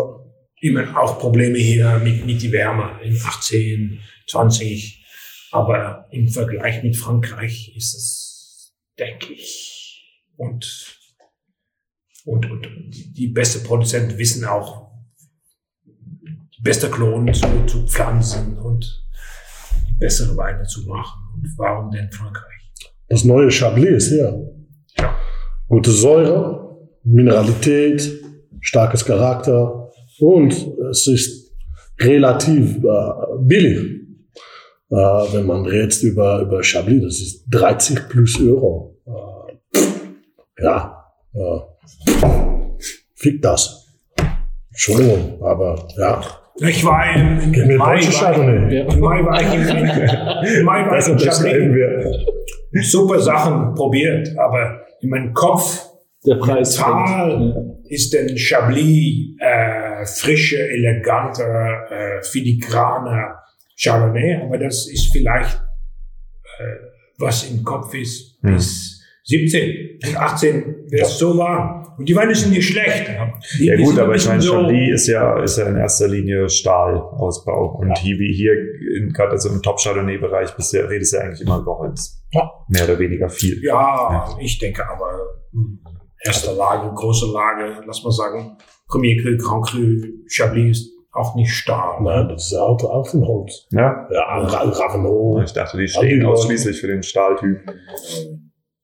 [0.63, 5.03] Immer auch Probleme hier mit, mit die Wärme in 18, 20.
[5.51, 9.81] Aber im Vergleich mit Frankreich ist es, denke ich,
[10.37, 10.99] und,
[12.25, 14.90] und, und die beste Produzenten wissen auch,
[16.61, 19.03] die beste Klonen zu, zu pflanzen und
[19.99, 21.19] bessere Weine zu machen.
[21.33, 22.71] Und warum denn Frankreich?
[23.09, 24.47] Das neue Chablis ist hier.
[24.97, 25.15] Ja.
[25.67, 28.11] Gute Säure, Mineralität,
[28.59, 30.53] starkes Charakter und
[30.91, 31.51] es ist
[31.99, 34.01] relativ äh, billig.
[34.89, 38.97] Äh, wenn man redet über, über Chablis, das ist 30 plus Euro.
[39.07, 39.83] Äh,
[40.61, 41.59] ja, äh,
[43.15, 43.87] fick das.
[44.69, 46.40] Entschuldigung, aber ja.
[46.59, 48.75] Ich war im, im, im Mai, Chardonnay.
[48.77, 48.83] Ja.
[48.93, 51.07] im Mai war ich im, im Mai war Das
[51.43, 52.83] ich im wir.
[52.83, 55.85] Super Sachen probiert, aber in meinem Kopf
[56.25, 56.77] Der Preis.
[56.77, 63.35] Mental ist denn Chablis äh, frische, elegante, äh, filigrane
[63.81, 65.55] Chardonnay, aber das ist vielleicht,
[66.59, 66.63] äh,
[67.17, 68.53] was im Kopf ist, Hm.
[68.53, 71.80] bis 17 und 18 wäre es so warm.
[71.97, 73.09] Und die Weine sind nicht schlecht.
[73.59, 76.49] die- Ja gut, aber ich meine, so- Chablis ist ja, ist ja in erster Linie
[76.49, 77.77] Stahlausbau.
[77.79, 78.53] Und hier, wie hier,
[78.97, 82.21] in- gerade also im Top-Chardonnay-Bereich, bist du, ja- redest du ja eigentlich immer über Holz.
[82.31, 82.49] Ja.
[82.69, 83.63] Mehr oder weniger viel.
[83.63, 85.11] Ja, ich denke aber,
[85.51, 85.79] hm,
[86.23, 89.79] erste Lage, große Lage, lass mal sagen, Premier Cru, Grand Cru,
[90.27, 92.01] Chablis ist auch nicht Stahl.
[92.01, 93.67] Nein, das ist auch, auch von Holz.
[93.71, 94.07] Ja?
[94.11, 95.43] Ja, Ra- Ravenot.
[95.43, 97.59] Ich dachte, die stehen ausschließlich für den Stahltyp.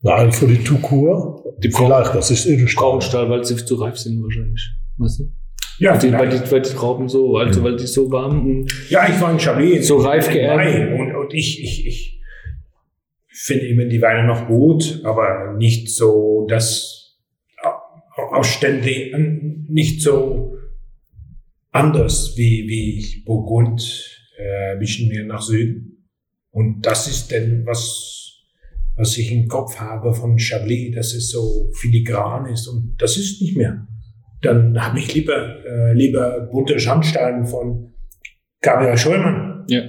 [0.08, 1.43] Nein, für die Tukur.
[1.63, 2.84] Die Vielleicht, das ist Edelstahl.
[2.91, 4.70] Braunstahl, weil sie zu reif sind wahrscheinlich.
[4.98, 5.32] Weißt du?
[5.80, 8.89] Ja, Weil die, weil, die, weil die Trauben so, also weil die so warm und
[8.89, 9.88] Ja, ich war in Chablis.
[9.88, 11.00] So reif geerntet.
[11.00, 12.22] Und, und ich, ich, ich
[13.30, 16.98] finde immer die Weine noch gut, aber nicht so, dass
[18.15, 19.13] ausständig,
[19.67, 20.58] nicht so
[21.72, 26.08] anders wie, wie Burgund, äh, ein bisschen mehr nach Süden.
[26.50, 28.16] Und das ist denn was,
[28.97, 33.41] was ich im Kopf habe von Chablis, dass es so filigran ist und das ist
[33.41, 33.88] nicht mehr.
[34.41, 37.93] Dann habe ich lieber, äh, lieber bunte Schandstein von
[38.62, 39.65] Gabriel Scheumann.
[39.69, 39.83] ja.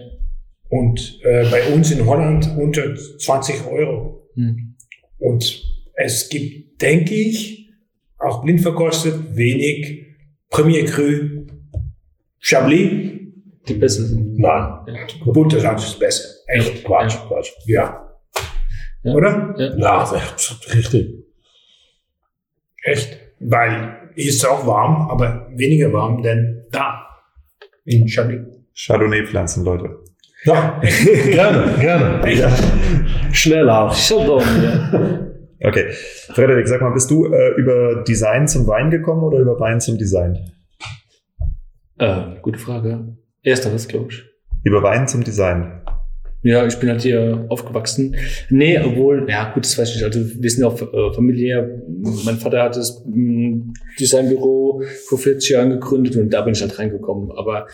[0.71, 4.29] Und äh, bei uns in Holland unter 20 Euro.
[4.35, 4.75] Hm.
[5.17, 7.71] Und es gibt, denke ich,
[8.19, 10.05] auch blind verkostet, wenig
[10.51, 11.47] Premier Cru
[12.39, 13.13] Chablis.
[13.67, 14.39] Die besser sind.
[14.39, 15.33] Nein, Ja.
[15.33, 16.29] Bunter Sand ist besser.
[16.49, 16.85] Echt.
[16.85, 17.51] Quatsch, Quatsch.
[17.67, 18.08] Ja.
[19.03, 19.13] Ja.
[19.15, 19.55] Oder?
[19.57, 19.77] Ja.
[19.77, 20.03] Ja,
[20.75, 21.25] richtig.
[22.83, 23.19] Echt.
[23.41, 27.05] Weil hier ist es auch warm, aber weniger warm denn da.
[27.85, 28.41] In Chablis.
[28.75, 29.99] Chardonnay-Pflanzen, Leute.
[30.45, 30.81] Ja.
[31.31, 32.33] Gerne, gerne.
[32.33, 32.51] Ja.
[33.33, 33.93] Schnell auch.
[33.95, 35.21] Chardon, ja.
[35.69, 35.91] Okay.
[36.33, 39.99] Frederik, sag mal, bist du äh, über Design zum Wein gekommen oder über Wein zum
[39.99, 40.53] Design?
[41.99, 43.17] äh, gute Frage.
[43.43, 44.23] Ersteres, glaube ich.
[44.63, 45.78] Über Wein zum Design.
[46.43, 48.15] Ja, ich bin halt hier aufgewachsen.
[48.49, 50.05] Nee, obwohl, ja gut, das weiß ich nicht.
[50.05, 51.83] Also wir sind auch äh, familiär.
[52.25, 56.79] Mein Vater hat das mm, Designbüro vor 40 Jahren gegründet und da bin ich halt
[56.79, 57.33] reingekommen.
[57.33, 57.67] Aber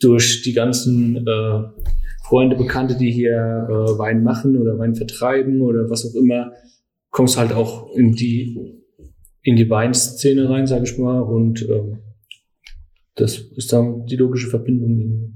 [0.00, 1.62] durch die ganzen äh,
[2.26, 6.52] Freunde, Bekannte, die hier äh, Wein machen oder Wein vertreiben oder was auch immer,
[7.10, 8.80] kommst halt auch in die
[9.42, 11.20] in die Weinszene rein, sage ich mal.
[11.20, 11.98] Und ähm,
[13.14, 15.34] das ist dann die logische Verbindung.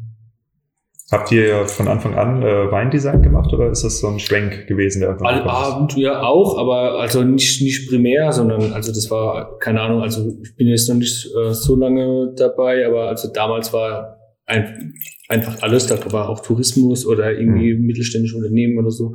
[1.12, 5.00] Habt ihr von Anfang an äh, Weindesign gemacht oder ist das so ein Schwenk gewesen,
[5.00, 5.68] der irgendwann Alle gekommen ist?
[5.68, 10.00] Abend ja auch, aber also nicht nicht primär, sondern also das war keine Ahnung.
[10.00, 14.94] Also ich bin jetzt noch nicht äh, so lange dabei, aber also damals war ein,
[15.28, 15.86] einfach alles.
[15.86, 19.14] Da war auch Tourismus oder irgendwie mittelständische Unternehmen oder so.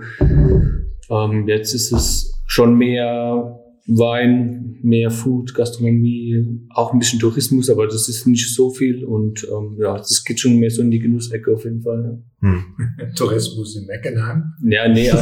[1.10, 7.88] Ähm, jetzt ist es schon mehr Wein, mehr Food, Gastronomie, auch ein bisschen Tourismus, aber
[7.88, 11.00] das ist nicht so viel und ähm, ja, das geht schon mehr so in die
[11.00, 12.22] Genussecke auf jeden Fall.
[12.42, 12.64] Hm.
[13.16, 14.44] Tourismus in Meckenheim.
[14.64, 15.16] Ja, ja nee, ja,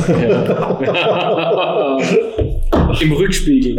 [0.81, 1.97] ja.
[3.01, 3.75] im Rückspiegel.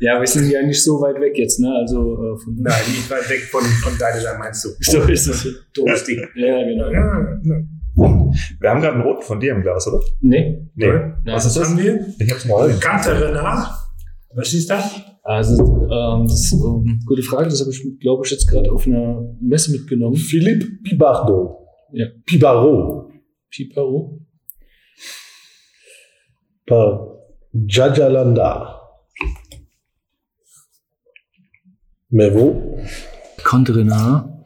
[0.00, 1.72] ja, wir sind ja nicht so weit weg jetzt, ne?
[1.80, 4.70] Also äh, von, Nein, nicht weit weg von, von Deideland meinst du.
[4.80, 5.46] so ist es.
[5.74, 6.18] Durstig.
[6.34, 6.90] Ja, genau.
[6.90, 7.62] Ja, ja.
[7.94, 10.00] Wir haben gerade einen roten von dir im Glas, oder?
[10.20, 10.86] Nee, Nee.
[10.86, 11.68] Ja, Was ist das?
[11.68, 12.06] haben wir?
[12.18, 12.70] Ich hab's mal.
[12.78, 13.68] Kante Renard.
[14.34, 15.00] Was ist das?
[15.22, 17.48] also ähm, das ist ähm, gute Frage.
[17.50, 20.16] Das habe ich, glaube ich, jetzt gerade auf einer Messe mitgenommen.
[20.16, 21.66] Philippe Pibardo.
[21.92, 22.06] Ja.
[22.24, 23.10] Pibaro.
[23.50, 24.20] Piparo.
[26.66, 27.18] Par
[27.52, 28.80] Jajalanda.
[32.10, 32.78] Mais wo?
[33.44, 34.44] Contrenar.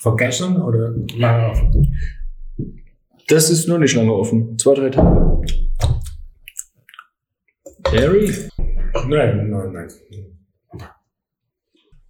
[0.00, 1.62] Vergessen oder lange auf?
[3.28, 4.56] Das ist noch nicht lange offen.
[4.58, 5.42] Zwei, drei Tage.
[7.86, 8.32] Harry?
[9.08, 9.88] Nein, nein, nein.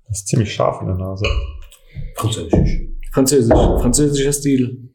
[0.07, 1.27] Das ist ziemlich scharf in der Nase.
[2.16, 2.81] Französisch.
[3.12, 3.55] Französisch.
[3.81, 4.90] Französischer Stil.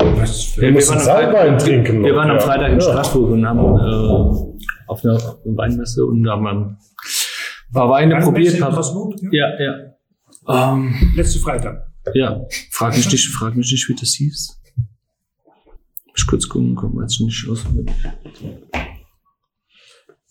[0.00, 2.40] Was Wir, waren am Salbein Freitag- trinken, wir waren am.
[2.40, 2.80] Freitag in Ja.
[2.80, 6.78] Straßburg und haben äh, auf einer Weinmesse und haben ein
[7.72, 8.54] paar Weine Weinmesse probiert.
[8.54, 9.14] in Paar, Straßburg?
[9.32, 9.48] Ja.
[9.58, 9.91] ja, ja.
[10.48, 11.86] Ähm, Letzte Freitag.
[12.14, 14.60] ja, frag mich nicht, frag mich nicht, wie das hieß.
[16.14, 17.64] Ich kurz gucken, komm jetzt nicht aus.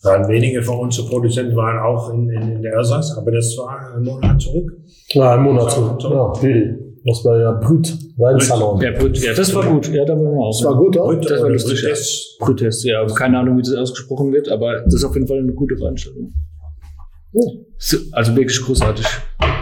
[0.04, 3.94] Waren wenige von unseren Produzenten waren auch in, in, in der Elsass, aber das war
[3.94, 4.72] einen Monat zurück.
[5.08, 6.00] Ja, ein Monat zurück.
[6.02, 6.78] Ja, Billy.
[7.04, 7.98] Das war ja Brüt.
[8.16, 8.80] Weinsalon.
[8.80, 9.88] Ja, Brüt, ja, das war gut.
[9.92, 10.52] Ja, da waren wir auch.
[10.56, 11.06] Das war gut, oder?
[11.16, 11.88] Brüt Das war oder lustig, ja.
[11.88, 12.36] Brütes.
[12.38, 13.06] Brütest, ja.
[13.06, 16.32] Keine Ahnung, wie das ausgesprochen wird, aber das ist auf jeden Fall eine gute Veranstaltung.
[17.78, 19.06] So, Also wirklich großartig.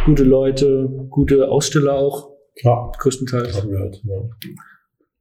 [0.05, 2.31] Gute Leute, gute Aussteller auch,
[2.63, 3.57] Ja, größtenteils.
[3.61, 4.03] haben wir halt.
[4.05, 4.23] Ja.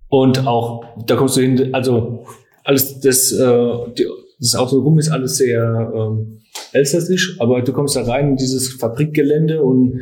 [0.07, 2.25] Und auch, da kommst du hin, also
[2.63, 4.07] alles, das, äh, die,
[4.39, 6.39] das Auto rum ist alles sehr ähm,
[6.71, 9.99] elsässisch, aber du kommst da rein in dieses Fabrikgelände und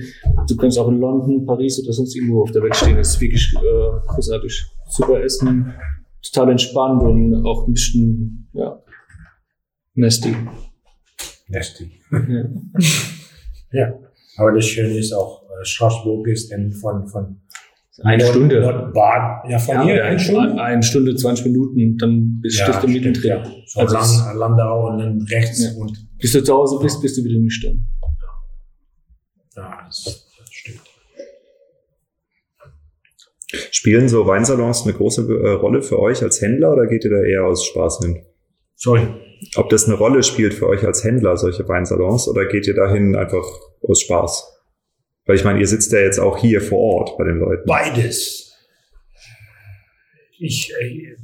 [0.47, 2.95] du kannst auch in London, Paris oder sonst irgendwo auf der Welt stehen.
[2.97, 4.65] Das ist wirklich äh, großartig.
[4.89, 5.73] Super Essen,
[6.21, 8.81] total entspannt und auch ein bisschen, ja,
[9.95, 10.33] nasty.
[11.49, 11.91] Nasty.
[13.71, 13.93] Ja.
[14.37, 17.41] Aber das Schöne ist auch, äh, Straßburg ist dann von, von
[18.03, 18.61] Eine Nord- Stunde.
[18.61, 20.61] Nordbad, ja, von hier Ja, eine Stunde.
[20.61, 23.29] Eine, Stunde, 20 Minuten, dann bist Ja, du mittendrin.
[23.29, 23.43] ja.
[23.65, 25.71] So Also lang, Landau und dann rechts Ja.
[25.81, 27.87] und Bis du zu Hause bist, bist du wieder nüchtern.
[29.55, 30.03] ja, das,
[30.37, 30.81] das stimmt.
[33.71, 37.21] Spielen so Weinsalons eine große äh, Rolle für euch als Händler oder geht ihr da
[37.23, 38.21] eher aus Spaß hin?
[38.75, 39.07] Sorry.
[39.55, 43.15] Ob das eine Rolle spielt für euch als Händler, solche Weinsalons, oder geht ihr dahin
[43.15, 43.45] einfach
[43.81, 44.57] aus Spaß?
[45.25, 47.63] Weil ich meine, ihr sitzt ja jetzt auch hier vor Ort bei den Leuten.
[47.65, 48.55] Beides.
[50.39, 51.15] Ich, äh,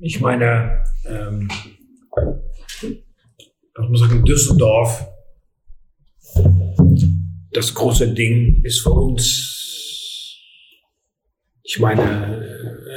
[0.00, 1.48] ich meine, ähm,
[2.82, 5.06] ich muss sagen, Düsseldorf,
[7.52, 10.40] das große Ding ist für uns,
[11.62, 12.44] ich meine,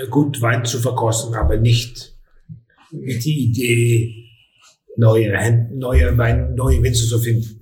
[0.04, 2.17] äh, gut Wein zu verkosten, aber nicht
[2.92, 4.14] die Idee,
[4.96, 7.60] neue, Hän- neue Wein, neue Winzer zu finden.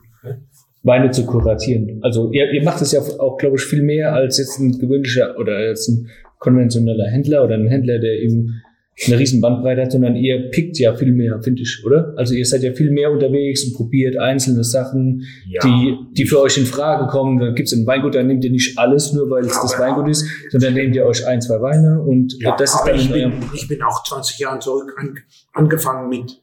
[0.83, 1.99] Weine zu kuratieren.
[2.03, 5.35] Also ihr, ihr macht es ja auch, glaube ich, viel mehr als jetzt ein gewöhnlicher
[5.39, 6.07] oder als ein
[6.38, 8.61] konventioneller Händler oder ein Händler, der eben
[9.08, 12.13] eine riesen Bandbreite hat, sondern ihr pickt ja viel mehr, finde ich, oder?
[12.15, 15.62] Also ihr seid ja viel mehr unterwegs und probiert einzelne Sachen, Ja.
[15.65, 17.38] die, die für euch in Frage kommen.
[17.38, 20.25] Dann gibt's ein Weingut, dann nehmt ihr nicht alles nur, weil es das Weingut ist,
[20.49, 23.49] sondern nehmt ihr euch ein, zwei Weine und Ja, das ist dann ich in bin,
[23.53, 25.19] ich bin auch 20 Jahre zurück an,
[25.53, 26.39] angefangen mit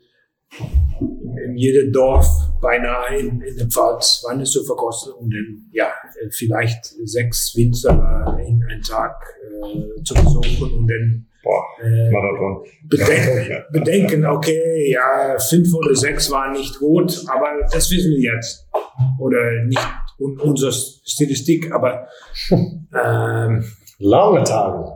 [1.46, 2.26] in jedem Dorf
[2.60, 5.86] beinahe in, in der Pfalz Weine zu verkosten und dann ja
[6.30, 9.14] vielleicht sechs Winzer in einen Tag
[9.62, 12.64] äh, zu besuchen und dann Boah, äh, Marathon.
[12.84, 18.68] bedenken, bedenken, okay, ja, fünf oder sechs waren nicht gut, aber das wissen wir jetzt.
[19.18, 19.80] Oder nicht
[20.18, 22.06] un unsere Statistik, aber
[22.50, 23.64] ähm,
[23.98, 24.92] Lange Tage.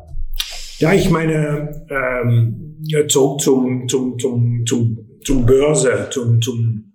[0.78, 6.92] ja, ich meine, ähm, ja, zurück zum, zum, zum, zum, zum Börse, zum, zum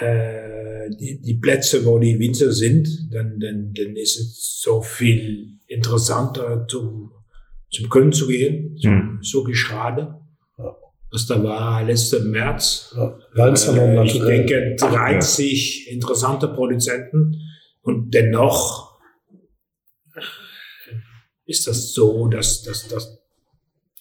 [0.00, 5.58] äh, die, die Plätze, wo die Winzer sind, dann, dann, dann ist es so viel
[5.66, 7.12] interessanter, zum,
[7.72, 9.18] zum Köln zu gehen, zum Hm.
[9.22, 10.20] so Geschrade.
[10.58, 10.76] Ja.
[11.10, 12.94] Was da war letzten März.
[12.96, 13.16] Ja,
[13.48, 17.40] Äh, ich denke, 30 interessante Produzenten
[17.82, 18.92] und dennoch
[21.44, 23.18] ist das so, dass, dass, dass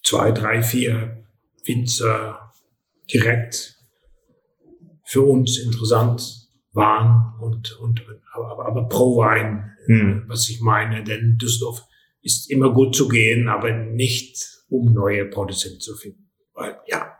[0.04, 1.24] zwei, drei, vier
[1.66, 2.52] Winzer
[3.12, 3.76] direkt
[5.06, 6.22] für uns interessant
[6.74, 10.26] waren und, und, und aber, aber pro Wein, Hm.
[10.28, 11.84] was ich meine, denn Düsseldorf
[12.22, 16.30] ist immer gut zu gehen, aber nicht um neue Produzenten zu finden.
[16.54, 17.18] Weil, ja,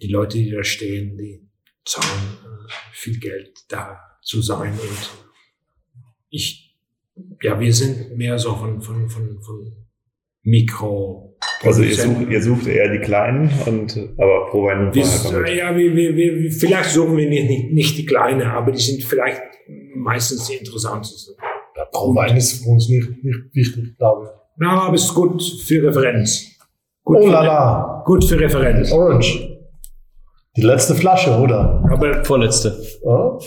[0.00, 1.48] die Leute, die da stehen, die
[1.84, 5.10] zahlen äh, viel Geld da zu sein und
[6.30, 6.76] ich,
[7.42, 9.72] ja, wir sind mehr so von, von, von, von
[10.42, 11.36] Mikro.
[11.62, 14.92] Also ihr sucht, ihr sucht eher die Kleinen und aber pro Wein
[15.56, 19.04] ja, wir, wir, wir, vielleicht suchen wir nicht, nicht, nicht die Kleine, aber die sind
[19.04, 19.42] vielleicht
[19.94, 21.36] meistens die interessantesten.
[21.92, 24.30] Pro Wein ist für uns nicht, nicht wichtig, glaube ich.
[24.56, 26.46] Na, aber es ist gut für Referenz.
[27.04, 28.90] Gut, Oh la la, gut für Referenz.
[28.92, 29.48] Orange.
[30.56, 31.82] Die letzte Flasche, oder?
[31.90, 32.76] Aber, Vorletzte.
[33.04, 33.10] Ja?
[33.10, 33.38] aber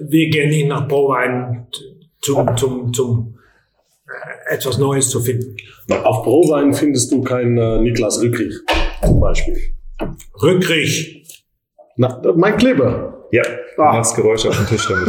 [0.00, 1.66] wir gehen nicht nach Prowein
[2.20, 3.38] zum, zum, zum
[4.06, 5.56] äh, etwas Neues zu finden.
[6.04, 8.54] Auf Prowein findest du keinen äh, Niklas Rückrich,
[9.02, 9.56] zum Beispiel.
[10.42, 11.40] Rückrich.
[11.96, 13.26] Na, mein Kleber.
[13.32, 13.42] Ja,
[13.76, 13.92] du Ah.
[13.92, 15.08] machst Geräusche auf dem Tisch damit.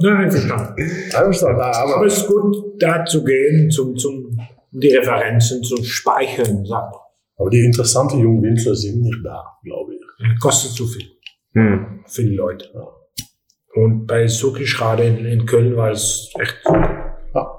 [0.00, 0.74] Nein, verstanden.
[1.14, 1.60] Einverstanden.
[1.60, 4.38] Ah, Aber aber es ist gut, da zu gehen, zum, zum,
[4.72, 7.00] um die Referenzen zu speichern, sag mal.
[7.38, 10.40] Aber die interessanten jungen Winzer sind nicht da, glaube ich.
[10.40, 11.04] Kostet zu viel
[11.54, 12.00] Hm.
[12.06, 12.68] für die Leute.
[13.74, 17.18] Und bei Sukischrade in, in Köln war es echt super.
[17.34, 17.50] Ja.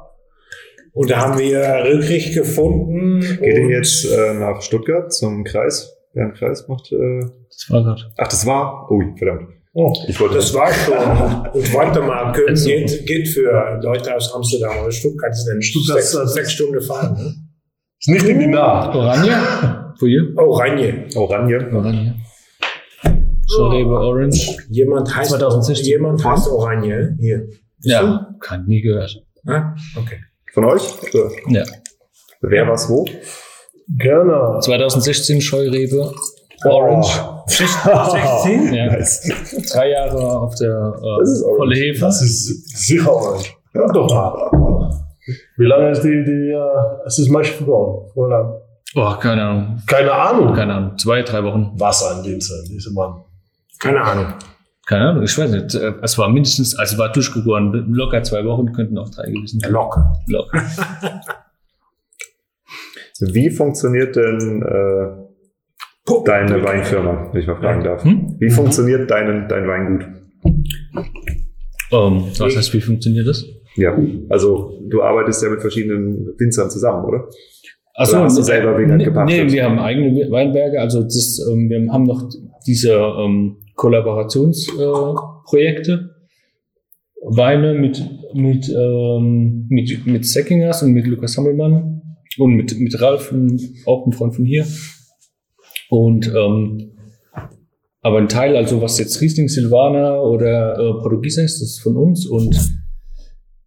[0.94, 3.20] Und da haben wir Rückrich gefunden.
[3.22, 5.96] Geht ihr jetzt äh, nach Stuttgart zum Kreis?
[6.14, 6.92] Wer einen Kreis macht?
[6.92, 7.26] Äh,
[7.60, 8.02] Das war gerade.
[8.18, 8.90] ach, das war.
[8.92, 9.50] Ui, verdammt.
[9.74, 10.94] Oh, Ich wollte Das war schon.
[11.54, 15.98] Und warte mal, Köln geht, geht für Leute aus Amsterdam oder Stuttgart ist dann Stuttgart
[16.02, 17.14] sechs, ist- sechs Stunden fahren.
[17.16, 17.36] Ne?
[18.00, 18.96] ist nicht in die Nahe.
[18.96, 19.34] Oranje?
[20.00, 20.34] Hier?
[20.38, 21.06] Oh, Ranje.
[21.16, 21.58] Oranje.
[21.74, 22.16] Oranje.
[23.50, 24.56] Schorebe Orange.
[24.70, 25.86] Jemand heißt, 2016.
[25.86, 27.16] jemand heißt Oranje.
[27.20, 27.48] Hier.
[27.82, 29.24] Ja, kein nie gehört.
[29.48, 30.18] Ah, okay.
[30.54, 30.82] Von euch?
[31.50, 31.64] Ja.
[32.42, 33.06] Wer war's wo?
[33.98, 34.60] Gerne.
[34.62, 36.14] 2016 Scheurebe
[36.66, 37.08] Orange.
[37.48, 38.74] 16?
[38.74, 38.86] Ja.
[38.88, 39.32] Nice.
[39.72, 41.58] Drei Jahre auf der Das ist äh, Orange.
[41.58, 42.02] volle Hefe.
[42.02, 43.54] Das ist sicher Orange.
[43.74, 44.92] Ja, doch mal.
[45.58, 48.10] Wie lange ist die, die, äh, es ist meist vergangen?
[48.14, 48.54] Vor lang?
[48.96, 49.82] Oh, keine Ahnung.
[49.86, 50.54] Keine Ahnung.
[50.54, 50.98] Keine Ahnung.
[50.98, 51.72] Zwei, drei Wochen.
[51.76, 53.22] Was ein Winzer, dieser Mann.
[53.80, 54.34] Keine Ahnung.
[54.86, 55.24] Keine Ahnung.
[55.24, 55.76] Ich weiß nicht.
[55.76, 57.72] Äh, Es war mindestens, also es war durchgegoren.
[57.94, 59.72] Locker zwei Wochen, könnten auch drei gewesen sein.
[59.72, 60.14] Locker.
[60.28, 60.62] Locker.
[63.20, 65.27] Wie funktioniert denn äh,
[66.26, 68.04] deine Weinfirma, wenn ich mal fragen darf?
[68.04, 68.36] Hm?
[68.40, 70.06] Wie funktioniert dein, dein Weingut?
[71.92, 73.46] Ähm, was heißt, wie funktioniert das?
[73.76, 73.96] Ja,
[74.30, 77.28] also du arbeitest ja mit verschiedenen Winzern zusammen, oder?
[77.96, 79.48] Achso, hast du selber Winard nee, gepachtet?
[79.48, 80.80] nee, wir haben eigene Weinberge.
[80.80, 82.30] Also das, ähm, wir haben noch
[82.66, 85.94] diese ähm, Kollaborationsprojekte.
[85.94, 85.98] Äh.
[87.30, 88.02] Weine mit,
[88.34, 92.02] mit, ähm, mit, mit Säckingers und mit Lukas Hammelmann
[92.38, 93.34] und mit, mit Ralf,
[93.86, 94.68] auch ein Freund von hier.
[95.90, 96.92] Und ähm,
[98.02, 101.98] aber ein Teil, also was jetzt Riesling, Silvaner oder äh, Portugieser ist, das ist von
[101.98, 102.26] uns.
[102.26, 102.58] Und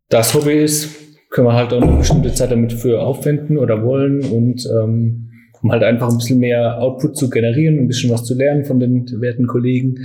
[0.09, 0.89] das Hobby ist,
[1.31, 5.31] können wir halt auch eine bestimmte Zeit damit für aufwenden oder wollen und ähm,
[5.63, 8.81] um halt einfach ein bisschen mehr Output zu generieren, ein bisschen was zu lernen von
[8.81, 9.97] den werten Kollegen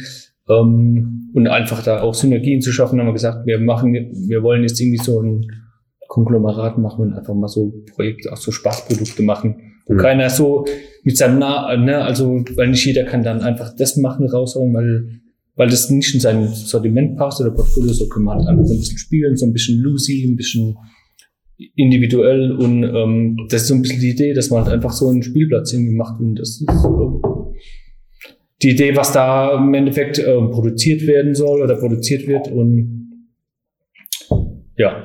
[0.50, 4.62] ähm, und einfach da auch Synergien zu schaffen, haben wir gesagt, wir machen, wir wollen
[4.62, 5.48] jetzt irgendwie so ein
[6.08, 9.98] Konglomerat machen und einfach mal so Projekte, auch so Spaßprodukte machen, wo Mhm.
[9.98, 10.66] keiner so
[11.04, 15.22] mit seinem Na, ne, also weil nicht jeder kann dann einfach das machen, raushauen, weil
[15.58, 18.74] weil das nicht in sein Sortiment passt oder Portfolio, so können wir halt einfach so
[18.74, 20.76] ein bisschen spielen, so ein bisschen loosey, ein bisschen
[21.76, 25.08] individuell und ähm, das ist so ein bisschen die Idee, dass man halt einfach so
[25.08, 30.24] einen Spielplatz irgendwie macht und das ist äh, die Idee, was da im Endeffekt äh,
[30.50, 33.28] produziert werden soll oder produziert wird und
[34.78, 35.02] ja,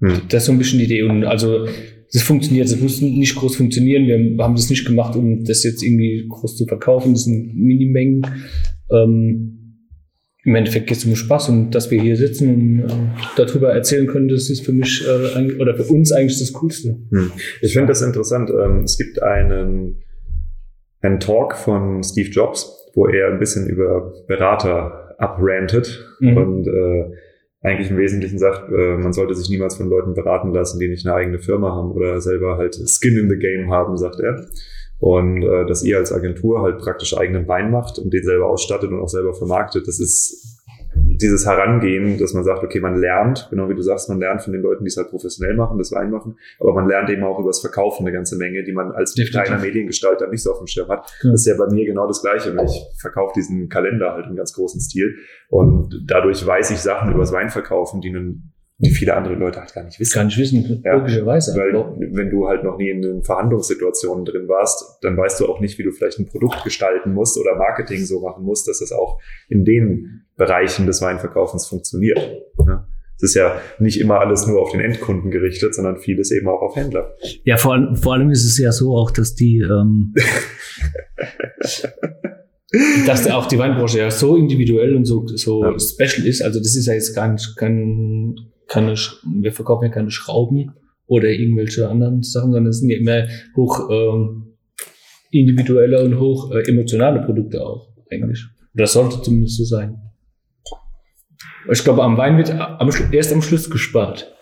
[0.00, 0.22] Hm.
[0.28, 1.66] das ist so ein bisschen die Idee und also
[2.12, 5.82] das funktioniert, das muss nicht groß funktionieren, wir haben das nicht gemacht, um das jetzt
[5.82, 8.26] irgendwie groß zu verkaufen, das sind Minimengen,
[8.90, 9.56] ähm,
[10.44, 12.94] im Endeffekt geht es um Spaß und dass wir hier sitzen und äh,
[13.36, 16.96] darüber erzählen können, das ist für mich äh, oder für uns eigentlich das Coolste.
[17.10, 17.32] Hm.
[17.62, 18.50] Ich finde das interessant.
[18.50, 19.96] Ähm, es gibt einen,
[21.00, 26.36] einen Talk von Steve Jobs, wo er ein bisschen über Berater abrantet Mhm.
[26.36, 27.10] und äh,
[27.66, 31.04] eigentlich im Wesentlichen sagt, äh, man sollte sich niemals von Leuten beraten lassen, die nicht
[31.04, 34.46] eine eigene Firma haben oder selber halt Skin in the Game haben, sagt er.
[34.98, 38.90] Und äh, dass ihr als Agentur halt praktisch eigenen Wein macht und den selber ausstattet
[38.90, 40.55] und auch selber vermarktet, das ist
[40.96, 44.52] dieses Herangehen, dass man sagt, okay, man lernt, genau wie du sagst, man lernt von
[44.52, 47.38] den Leuten, die es halt professionell machen, das Wein machen, aber man lernt eben auch
[47.38, 49.44] über das Verkaufen eine ganze Menge, die man als Definitiv.
[49.44, 51.10] kleiner Mediengestalter nicht so auf dem Schirm hat.
[51.22, 51.30] Ja.
[51.32, 52.56] Das ist ja bei mir genau das Gleiche.
[52.64, 55.16] Ich verkaufe diesen Kalender halt im ganz großen Stil
[55.48, 59.72] und dadurch weiß ich Sachen über das Weinverkaufen, die ein die viele andere Leute halt
[59.72, 60.14] gar nicht wissen.
[60.14, 60.96] Gar nicht wissen, Ja.
[60.96, 61.58] logischerweise.
[61.58, 61.72] Weil
[62.12, 65.78] wenn du halt noch nie in den Verhandlungssituationen drin warst, dann weißt du auch nicht,
[65.78, 69.18] wie du vielleicht ein Produkt gestalten musst oder Marketing so machen musst, dass es auch
[69.48, 72.18] in den Bereichen des Weinverkaufens funktioniert.
[72.66, 72.86] Ja.
[73.16, 76.60] Es ist ja nicht immer alles nur auf den Endkunden gerichtet, sondern vieles eben auch
[76.60, 77.14] auf Händler.
[77.44, 80.12] Ja, vor, allem- vor allem ist es ja so auch, dass die, ähm,
[83.06, 85.78] dass auch die Weinbranche ja so individuell und so, so Ja.
[85.78, 86.42] special ist.
[86.42, 88.36] Also das ist ja jetzt gar nicht, kein,
[88.68, 90.72] keine, wir verkaufen ja keine Schrauben
[91.06, 94.56] oder irgendwelche anderen Sachen, sondern es sind ja immer hoch ähm,
[95.30, 98.44] individuelle und hoch äh, emotionale Produkte auch eigentlich.
[98.74, 100.00] Das sollte zumindest so sein.
[101.70, 104.32] Ich glaube, am Wein wird am, Schlu- erst am Schluss gespart.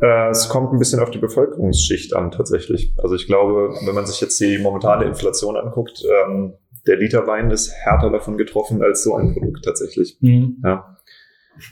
[0.00, 2.92] Äh, es kommt ein bisschen auf die Bevölkerungsschicht an, tatsächlich.
[2.98, 6.54] Also ich glaube, wenn man sich jetzt die momentane Inflation anguckt, ähm,
[6.86, 10.18] der Liter Wein ist härter davon getroffen als so ein Produkt tatsächlich.
[10.20, 10.58] Mhm.
[10.64, 10.96] Ja.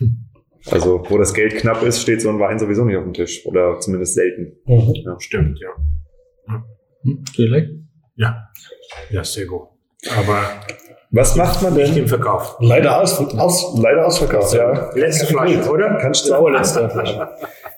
[0.70, 3.46] Also, wo das Geld knapp ist, steht so ein Wein sowieso nicht auf dem Tisch.
[3.46, 4.58] Oder zumindest selten.
[4.66, 4.94] Mhm.
[5.18, 5.68] Stimmt, ja.
[7.02, 7.70] Hm, vielleicht?
[8.16, 8.48] Ja,
[9.10, 9.62] ja, sehr gut.
[10.18, 10.42] Aber
[11.10, 12.02] Was macht man nicht denn?
[12.02, 12.56] im Verkauf.
[12.60, 14.90] Leider, aus, aus, leider ausverkauft, ja.
[14.94, 15.96] Letzte Flasche, oder?
[16.00, 17.28] Kannst du Letzte Flasche.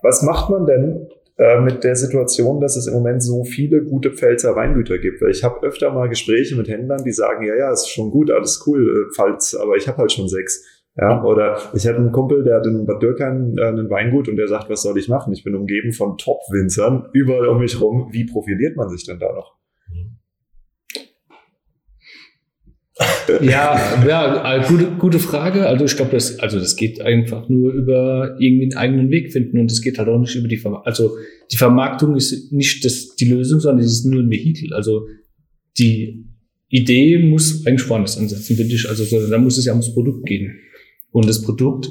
[0.03, 1.09] Was macht man denn
[1.39, 5.23] äh, mit der Situation, dass es im Moment so viele gute Pfälzer Weingüter gibt?
[5.23, 8.31] Weil ich habe öfter mal Gespräche mit Händlern, die sagen, ja, ja, ist schon gut,
[8.31, 10.65] alles cool, äh, Pfalz, aber ich habe halt schon sechs.
[10.97, 14.37] Ja, oder ich hatte einen Kumpel, der hat in Bad Dürkheim äh, einen Weingut und
[14.37, 15.33] der sagt, was soll ich machen?
[15.33, 18.09] Ich bin umgeben von Top-Winzern überall um mich rum.
[18.13, 19.57] Wie profiliert man sich denn da noch?
[23.41, 25.67] Ja, ja, äh, gute, gute Frage.
[25.67, 29.59] Also ich glaube, das, also das geht einfach nur über irgendwie einen eigenen Weg finden
[29.59, 30.87] und es geht halt auch nicht über die Vermarktung.
[30.87, 31.17] Also
[31.51, 34.75] die Vermarktung ist nicht das, die Lösung, sondern es ist nur ein Vehikel.
[34.75, 35.07] Also
[35.79, 36.27] die
[36.69, 38.89] Idee muss eigentlich woanders ansetzen, finde ich.
[38.89, 40.59] Also so, da muss es ja ums Produkt gehen.
[41.13, 41.91] Und das Produkt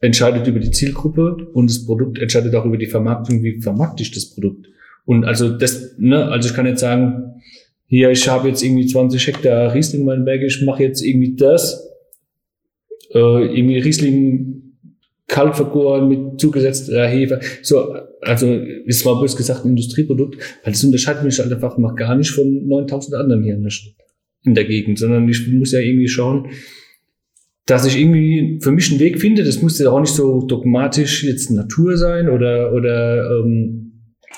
[0.00, 4.10] entscheidet über die Zielgruppe und das Produkt entscheidet auch über die Vermarktung, wie vermarkte ich
[4.10, 4.66] das Produkt.
[5.04, 7.40] Und also das, ne, also ich kann jetzt sagen,
[7.86, 11.36] hier, ich habe jetzt irgendwie 20 Hektar Riesling in meinem Berg, ich mache jetzt irgendwie
[11.36, 11.88] das,
[13.12, 14.62] äh, irgendwie Riesling
[15.28, 17.40] kalt vergoren mit zugesetzter Hefe.
[17.62, 21.94] So, also ist mal bös gesagt ein Industrieprodukt, weil das unterscheidet mich halt einfach mal
[21.94, 23.58] gar nicht von 9000 anderen hier
[24.44, 26.48] in der Gegend, sondern ich muss ja irgendwie schauen,
[27.66, 29.44] dass ich irgendwie für mich einen Weg finde.
[29.44, 33.92] Das muss ja auch nicht so dogmatisch jetzt Natur sein oder, oder ähm,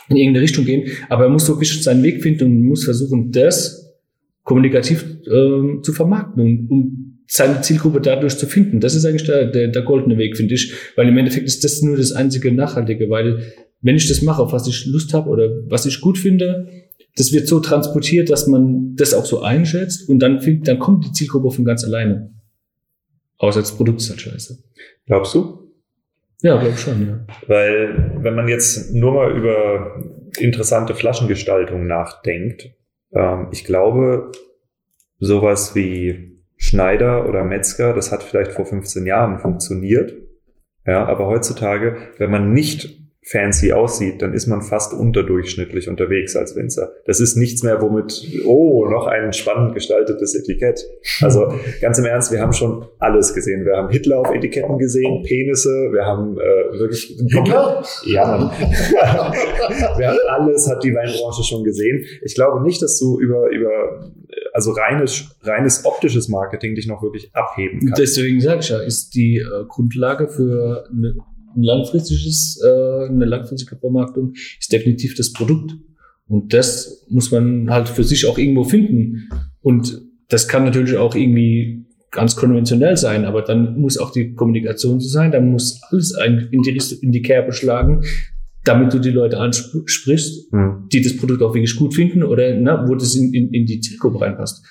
[0.09, 2.85] in irgendeine Richtung gehen, aber er muss so ein bisschen seinen Weg finden und muss
[2.85, 3.95] versuchen, das
[4.43, 8.81] kommunikativ ähm, zu vermarkten und, und seine Zielgruppe dadurch zu finden.
[8.81, 11.81] Das ist eigentlich der, der, der goldene Weg, finde ich, weil im Endeffekt ist das
[11.81, 15.49] nur das einzige Nachhaltige, weil wenn ich das mache, auf was ich Lust habe oder
[15.69, 16.69] was ich gut finde,
[17.17, 21.13] das wird so transportiert, dass man das auch so einschätzt und dann, dann kommt die
[21.13, 22.31] Zielgruppe von ganz alleine.
[23.39, 24.63] Außer das Produkt ist halt scheiße.
[25.07, 25.73] Glaubst du?
[26.43, 27.27] Ja, glaube schon, ja.
[27.47, 30.03] Weil, wenn man jetzt nur mal über
[30.39, 32.71] interessante Flaschengestaltung nachdenkt,
[33.13, 34.33] ähm, ich glaube,
[35.19, 40.15] sowas wie Schneider oder Metzger, das hat vielleicht vor 15 Jahren funktioniert.
[40.87, 46.55] Ja, aber heutzutage, wenn man nicht fancy aussieht, dann ist man fast unterdurchschnittlich unterwegs als
[46.57, 46.93] Winzer.
[47.07, 50.85] Das ist nichts mehr, womit, oh, noch ein spannend gestaltetes Etikett.
[51.23, 53.65] Also ganz im Ernst, wir haben schon alles gesehen.
[53.65, 57.83] Wir haben Hitler auf Etiketten gesehen, Penisse, wir haben äh, wirklich Hitler?
[58.05, 58.53] ja.
[59.97, 62.05] Wir haben alles, hat die Weinbranche schon gesehen.
[62.23, 64.13] Ich glaube nicht, dass du über, über
[64.53, 68.01] also reines, reines optisches Marketing dich noch wirklich abheben kannst.
[68.01, 71.15] Deswegen sage ich ja, ist die äh, Grundlage für eine,
[71.57, 75.73] ein langfristiges, äh, eine langfristige Vermarktung ist definitiv das Produkt.
[76.27, 79.29] Und das muss man halt für sich auch irgendwo finden.
[79.61, 85.01] Und das kann natürlich auch irgendwie ganz konventionell sein, aber dann muss auch die Kommunikation
[85.01, 88.05] so sein, dann muss alles ein- in die, in die Kerbe schlagen,
[88.65, 90.89] damit du die Leute ansprichst, Hm.
[90.93, 93.81] die das Produkt auch wirklich gut finden oder na, wo das in, in, in die
[93.81, 94.65] Zielgruppe reinpasst.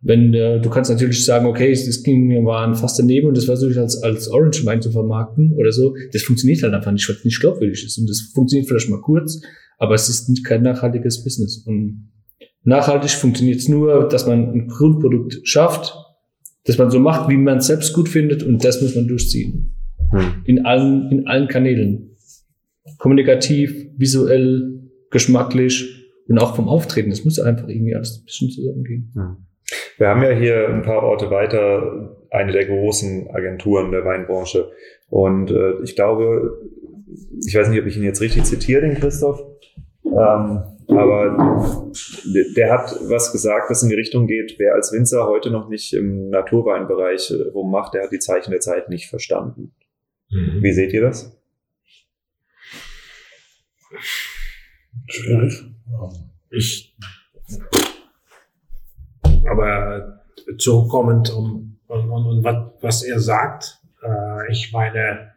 [0.00, 3.36] Wenn äh, du kannst natürlich sagen, okay, es, es ging mir mal fast daneben und
[3.36, 5.94] das versuche ich als, als Orange Wein zu vermarkten oder so.
[6.12, 7.98] Das funktioniert halt einfach nicht, weil es nicht glaubwürdig ist.
[7.98, 9.40] Und das funktioniert vielleicht mal kurz,
[9.78, 11.64] aber es ist nicht kein nachhaltiges Business.
[11.66, 12.10] Und
[12.62, 15.96] nachhaltig funktioniert es nur, dass man ein Grundprodukt schafft,
[16.64, 19.74] dass man so macht, wie man es selbst gut findet und das muss man durchziehen.
[20.10, 20.42] Hm.
[20.44, 22.16] In allen, in allen Kanälen.
[22.98, 25.88] Kommunikativ, visuell, geschmacklich
[26.28, 27.10] und auch vom Auftreten.
[27.10, 29.12] Das muss einfach irgendwie alles ein bisschen zusammengehen.
[29.98, 34.70] Wir haben ja hier ein paar Orte weiter eine der großen Agenturen der Weinbranche.
[35.08, 36.58] Und äh, ich glaube,
[37.46, 39.42] ich weiß nicht, ob ich ihn jetzt richtig zitiere, den Christoph.
[40.04, 41.90] Ähm, Aber
[42.56, 45.92] der hat was gesagt, was in die Richtung geht, wer als Winzer heute noch nicht
[45.92, 49.74] im Naturweinbereich äh, rummacht, der hat die Zeichen der Zeit nicht verstanden.
[50.30, 50.62] Mhm.
[50.62, 51.36] Wie seht ihr das?
[55.06, 55.64] Schwierig.
[56.50, 56.96] Ich,
[59.58, 60.22] aber
[60.58, 65.32] zurückkommend um, um, um, um was, was er sagt, äh, ich meine,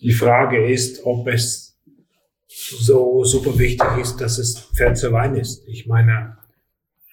[0.00, 1.78] die Frage ist, ob es
[2.46, 5.66] so super wichtig ist, dass es Pfälzer Wein ist.
[5.66, 6.38] Ich meine,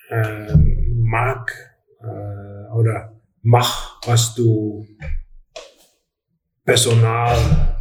[0.09, 1.51] äh, mag
[1.99, 4.85] äh, oder mach, was du
[6.63, 7.75] personal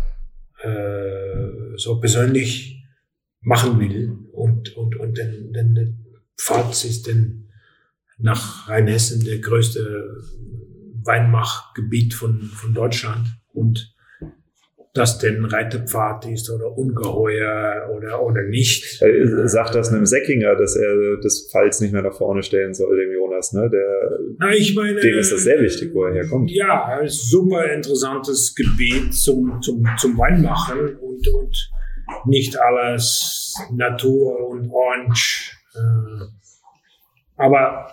[0.62, 2.82] äh, so persönlich
[3.42, 5.88] machen will und und und denn, denn der
[6.38, 7.39] Pfalz ist denn
[8.22, 10.22] nach Rheinhessen der größte
[11.04, 13.94] Weinmachgebiet von von Deutschland und
[14.92, 19.00] das denn Reiterpfad ist oder Ungeheuer oder oder nicht.
[19.00, 22.96] Er sagt das einem Säckinger, dass er das Pfalz nicht mehr nach vorne stellen soll,
[22.96, 23.52] dem Jonas.
[23.52, 23.70] Ne?
[23.70, 26.50] Der, Na, ich meine, dem ist das sehr wichtig, wo er herkommt.
[26.50, 31.70] Ja, super interessantes Gebiet zum, zum, zum Weinmachen und, und
[32.26, 35.52] nicht alles Natur und Orange.
[35.74, 36.24] Äh,
[37.36, 37.86] aber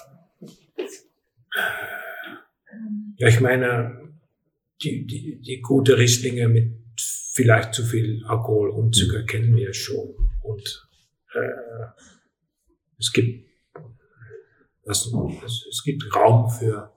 [3.18, 4.14] ja, ich meine,
[4.82, 6.74] die, die, die gute Rieslinge mit
[7.34, 10.16] vielleicht zu viel Alkohol und Zucker kennen wir schon.
[10.42, 10.90] Und
[11.34, 11.48] äh,
[12.98, 13.48] es gibt
[14.84, 15.06] das,
[15.46, 16.94] es, es gibt Raum für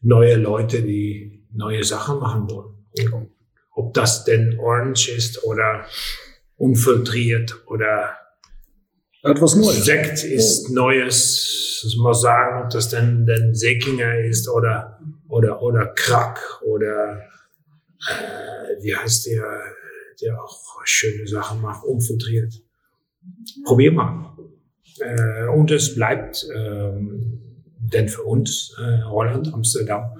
[0.00, 2.86] neue Leute, die neue Sachen machen wollen.
[3.12, 3.30] Und
[3.70, 5.86] ob das denn Orange ist oder
[6.56, 8.16] unfiltriert oder
[9.22, 9.84] Etwas Neues.
[9.84, 11.80] Sekt ist Neues.
[11.84, 17.22] Das muss sagen, ob das denn, denn Säckinger ist oder, oder, oder Krack oder,
[18.08, 19.44] äh, wie heißt der,
[20.20, 22.52] der auch schöne Sachen macht, unfiltriert.
[23.64, 24.36] Probier mal.
[24.98, 30.16] Äh, und es bleibt, ähm, denn für uns, äh, Holland, Amsterdam,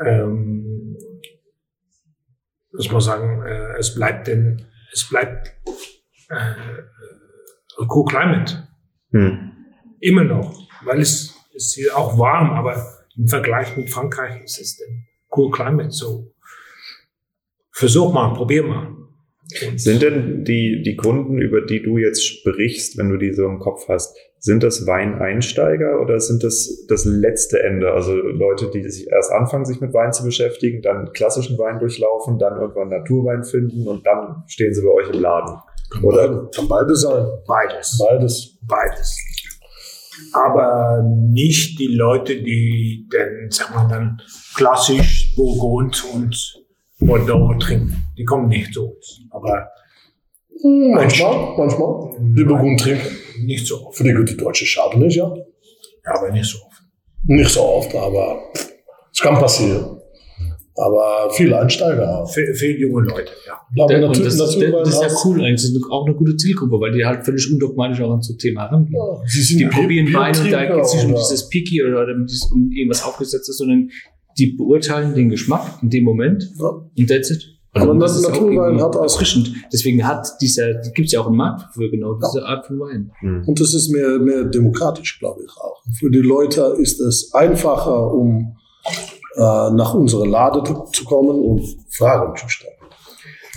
[0.00, 0.96] ähm,
[2.72, 5.52] muss man sagen, äh, es bleibt denn, es bleibt
[6.30, 6.54] äh,
[7.82, 8.68] ein cool Climate.
[9.10, 9.52] Hm.
[10.00, 14.80] Immer noch, weil es ist hier auch warm, aber im Vergleich mit Frankreich ist es
[14.80, 15.06] ein
[15.36, 15.90] cool Climate.
[15.90, 16.32] So,
[17.70, 18.96] versuch mal, probier mal.
[19.66, 23.46] Und Sind denn die, die Kunden, über die du jetzt sprichst, wenn du die so
[23.46, 27.92] im Kopf hast, sind das Weineinsteiger oder sind das das letzte Ende?
[27.92, 32.40] Also Leute, die sich erst anfangen, sich mit Wein zu beschäftigen, dann klassischen Wein durchlaufen,
[32.40, 35.58] dann irgendwann Naturwein finden und dann stehen sie bei euch im Laden.
[35.92, 37.24] Kann, Oder- beide, kann beides sein.
[37.46, 37.98] beides.
[38.04, 38.58] Beides.
[38.62, 39.16] beides.
[40.32, 44.20] Aber nicht die Leute, die dann, sagen wir dann,
[44.56, 46.64] klassisch Burgund und
[46.98, 47.96] Bordeaux trinken.
[48.18, 49.20] Die kommen nicht zu uns.
[49.30, 49.68] Aber
[50.62, 52.10] Manchmal, manchmal.
[52.20, 53.06] Die Burgund trinken.
[53.44, 53.96] nicht so oft.
[53.98, 55.34] Für die gute deutsche Chardonnay, ja.
[56.04, 56.82] Ja, aber nicht so oft.
[57.26, 58.42] Nicht so oft, aber
[59.12, 59.98] es kann passieren.
[60.74, 62.26] Aber viele Einsteiger.
[62.26, 63.60] Für, für junge Leute, ja.
[63.78, 65.52] Aber und natürlich, das, ist- Naturwein das ist ja cool eigentlich.
[65.62, 68.62] Das ist auch eine gute Zielgruppe, weil die halt völlig undogmatisch auch an so Thema
[68.62, 68.94] herangehen.
[68.94, 72.14] Ja, Die Bier- probieren Wein und da geht es nicht um dieses Picky oder, oder
[72.14, 73.90] um dieses- um irgendwas Aufgesetztes, sondern
[74.38, 76.68] die beurteilen den Geschmack in dem Moment Ja.
[76.68, 77.44] und that's it.
[77.74, 79.52] Aber Und das ist auch Naturwein hat als- erfrischend.
[79.72, 83.12] Deswegen hat dieser, gibt es ja auch einen Markt für genau diese Art von Wein.
[83.20, 83.44] Hm.
[83.46, 85.82] Und es ist mehr, mehr demokratisch, glaube ich auch.
[85.98, 88.56] Für die Leute ist es einfacher, um
[89.36, 92.74] äh, nach unserer Lade zu, zu kommen und Fragen zu stellen.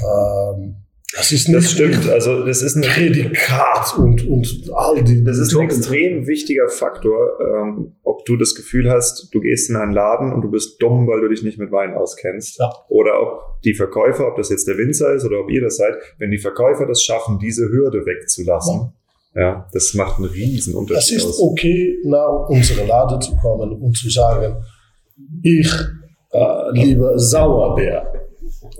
[0.01, 0.75] Ähm,
[1.13, 2.09] das ist nicht Das stimmt.
[2.09, 5.23] Also das ist ein, Prädikat und, und all die.
[5.23, 9.75] das ist ein extrem wichtiger Faktor, ähm, ob du das Gefühl hast, du gehst in
[9.75, 12.59] einen Laden und du bist dumm, weil du dich nicht mit Wein auskennst.
[12.59, 12.71] Ja.
[12.89, 15.93] Oder ob die Verkäufer, ob das jetzt der Winzer ist oder ob ihr das seid,
[16.17, 18.93] wenn die Verkäufer das schaffen, diese Hürde wegzulassen,
[19.35, 21.39] ja, das macht einen riesen Es Unterschied ist aus.
[21.41, 24.55] okay, nach unserer Lade zu kommen und zu sagen,
[25.43, 25.71] ich
[26.31, 28.11] äh, liebe Sauerbeer.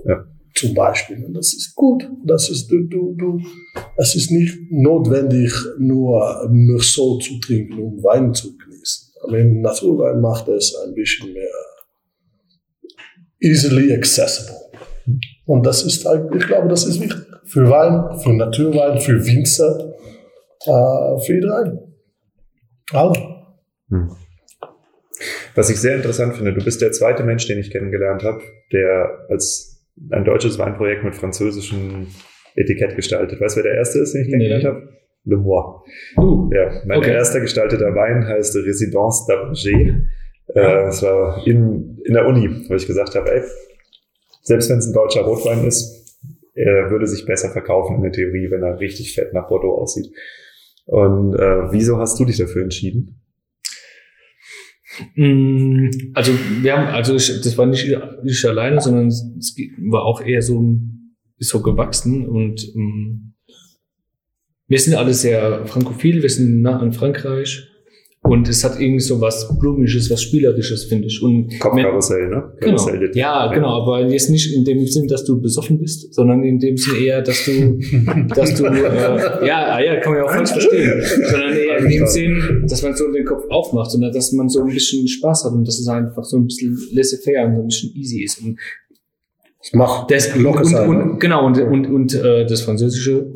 [0.06, 0.26] Ja.
[0.56, 1.24] Zum Beispiel.
[1.24, 2.10] Und das ist gut.
[2.24, 3.42] Das ist, du, du, du,
[3.98, 9.14] es ist nicht notwendig, nur Meursault zu trinken, um Wein zu genießen.
[9.24, 11.50] Aber im Naturwein macht es ein bisschen mehr
[13.42, 14.56] easily accessible.
[15.46, 17.22] Und das ist eigentlich, ich glaube, das ist wichtig.
[17.46, 19.94] Für Wein, für Naturwein, für Winzer,
[20.64, 21.80] für jedereen.
[22.92, 23.14] Alle.
[23.90, 24.10] Hm.
[25.54, 28.42] Was ich sehr interessant finde, du bist der zweite Mensch, den ich kennengelernt habe,
[28.72, 29.75] der als
[30.12, 32.08] ein deutsches Weinprojekt mit französischem
[32.56, 33.40] Etikett gestaltet.
[33.40, 34.70] Weißt du, wer der erste ist, den ich kennengelernt Nee.
[34.70, 34.90] habe?
[35.28, 35.64] Le Moi.
[36.18, 37.12] Uh, Ja, mein Okay.
[37.14, 40.02] erster gestalteter Wein heißt Résidence d'Abrégé.
[40.50, 43.42] Äh, das war in, in der Uni, wo ich gesagt habe, ey,
[44.44, 46.20] selbst wenn es ein deutscher Rotwein ist,
[46.54, 50.14] er würde sich besser verkaufen in der Theorie, wenn er richtig fett nach Bordeaux aussieht.
[50.86, 53.20] Und äh, wieso hast du dich dafür entschieden?
[55.16, 57.88] Mm, Also wir haben, also ich, das war nicht
[58.24, 59.56] ich alleine, sondern es
[59.90, 60.80] war auch eher so,
[61.38, 63.34] ist so gewachsen und ähm,
[64.68, 67.68] wir sind alle sehr frankophil, wir sind nah an Frankreich
[68.26, 71.22] und es hat irgendwie so was Blumisches, was Spielerisches, finde ich.
[71.22, 72.54] Und Kopfkarussell, ne?
[72.60, 72.76] Genau.
[72.78, 76.60] Karussell Ja, genau, aber jetzt nicht in dem Sinn, dass du besoffen bist, sondern in
[76.60, 77.52] dem Sinn eher, dass du,
[78.36, 81.90] dass du, äh, ja, ah ja, kann man ja auch falsch verstehen, sondern eher in
[81.90, 85.46] dem Sinn, dass man so den Kopf aufmacht, sondern dass man so ein bisschen Spaß
[85.46, 88.42] hat und dass es einfach so ein bisschen laissez-faire und so ein bisschen easy ist.
[88.42, 88.58] Und
[89.64, 91.04] Ich mach das, locker und, und, ne?
[91.04, 93.32] und, genau, und, und, und äh, das Französische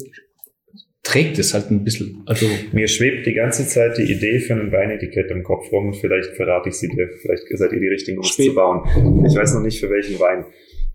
[1.04, 2.22] trägt es halt ein bisschen.
[2.26, 5.94] Also, Mir schwebt die ganze Zeit die Idee für ein Weinetikett im Kopf rum.
[5.94, 7.10] Vielleicht verrate ich sie dir.
[7.22, 8.84] Vielleicht seid ihr die Richtigen, um es zu bauen.
[9.28, 10.46] Ich weiß noch nicht für welchen Wein.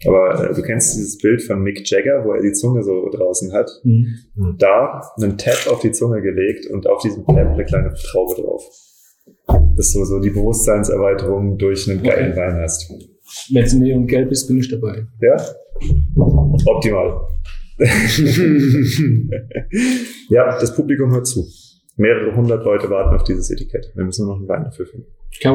[0.07, 3.53] Aber äh, du kennst dieses Bild von Mick Jagger, wo er die Zunge so draußen
[3.53, 3.71] hat.
[3.85, 4.17] mhm.
[4.59, 8.63] Da einen Tab auf die Zunge gelegt und auf diesem Tab eine kleine Traube drauf.
[9.77, 12.41] Das ist so, so die Bewusstseinserweiterung durch einen geilen Okay.
[12.41, 12.91] Wein hast.
[13.53, 15.07] wenn es neongelb ist, bin ich dabei.
[15.21, 15.37] Ja?
[16.67, 17.21] Optimal.
[20.29, 21.47] ja, das Publikum hört zu.
[21.97, 23.93] Mehrere hundert Leute warten auf dieses Etikett.
[23.95, 25.07] Wir müssen nur noch einen Wein dafür finden.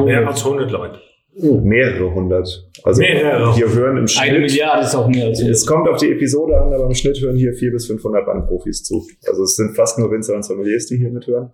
[0.04, 0.98] Mehr als 100 Leute.
[1.34, 2.68] Mehrere hundert.
[2.82, 3.54] Also Mehrere.
[3.54, 4.40] hier hören im Eine Schnitt.
[4.40, 7.36] Milliarde ist auch mehr als Es kommt auf die Episode an, aber im Schnitt hören
[7.36, 9.06] hier vier bis 500 Weinprofis zu.
[9.26, 11.52] Also es sind fast nur Winzer und Sommeliers, die hier mithören.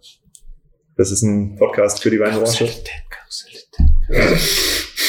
[0.96, 2.66] Das ist ein Podcast für die Weinbranche.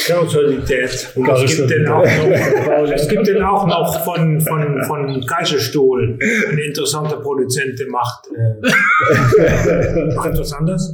[0.08, 1.12] Kausalität.
[1.14, 6.18] Und es gibt den auch noch, es gibt den auch noch von, von, von Kaiserstuhl.
[6.50, 10.92] Ein interessanter Produzent, der macht, äh, macht etwas anders.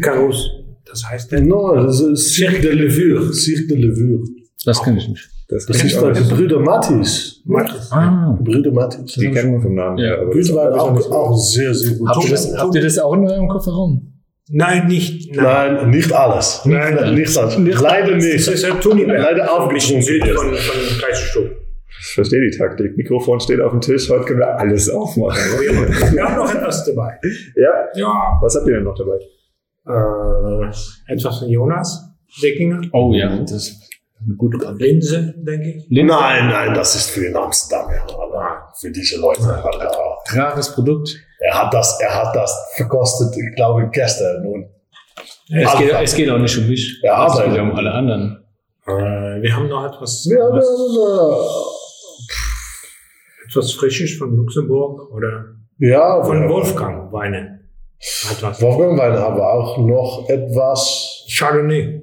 [0.00, 0.50] Karus.
[0.84, 1.40] Das heißt der.
[1.42, 3.32] No, das ist Cirque de Levure.
[3.32, 4.24] Cirque de Levure.
[4.64, 5.28] Das kann ich nicht.
[5.48, 6.28] Das, Das kenn ist bei nicht.
[6.28, 7.42] Gebrüder Mattis.
[7.90, 8.34] Ah.
[8.38, 9.14] Gebrüder Mattis.
[9.14, 9.98] Die kennen wir vom Namen.
[9.98, 10.16] Ja.
[10.24, 12.08] Gebrüder waren das auch, auch sehr, sehr gut.
[12.08, 14.11] Habt ihr, das, habt ihr das auch in eurem Kofferraum?
[14.54, 15.34] Nein, nicht.
[15.34, 15.74] Nein.
[15.76, 16.60] Nein, nicht alles.
[16.66, 17.14] Nein, nein.
[17.14, 17.56] nicht alles.
[17.56, 18.48] Leider Das nicht.
[18.48, 19.18] ist ein Tuniberg.
[19.22, 20.02] Leider aufgeschrieben.
[20.02, 21.50] Süd von, von.
[22.04, 22.96] Ich verstehe die Taktik.
[22.96, 24.10] Mikrofon steht auf dem Tisch.
[24.10, 25.40] Heute können wir alles aufmachen.
[26.12, 27.18] Wir haben noch etwas dabei.
[27.56, 27.70] ja?
[27.94, 28.38] Ja.
[28.42, 29.18] Was habt ihr denn noch dabei?
[29.86, 32.10] Äh, etwas von Jonas
[32.42, 32.82] Deckinger.
[32.92, 33.90] Oh ja, das ist
[34.24, 34.84] eine gute Karte.
[34.84, 35.86] Linse, denke ich.
[35.88, 36.14] Linse.
[36.14, 37.90] Nein, nein, das ist für in Amsterdam.
[38.78, 39.42] Für diese Leute.
[40.30, 41.16] Rares Produkt.
[41.44, 44.46] Er hat das, er hat das verkostet, ich glaube, gestern.
[44.46, 44.66] Und
[45.50, 47.00] Es geht, es geht auch nicht um mich.
[47.02, 48.44] Ja, es aber- geht um alle anderen.
[48.86, 51.36] Äh, wir haben noch etwas, ja, etwas, ja,
[53.48, 55.44] etwas Frisches von Luxemburg oder
[55.78, 56.48] ja, von ja.
[56.48, 57.60] Wolfgang Weine.
[58.30, 58.60] Etwas.
[58.60, 62.02] Wolfgang Wein haben wir auch noch etwas Chardonnay.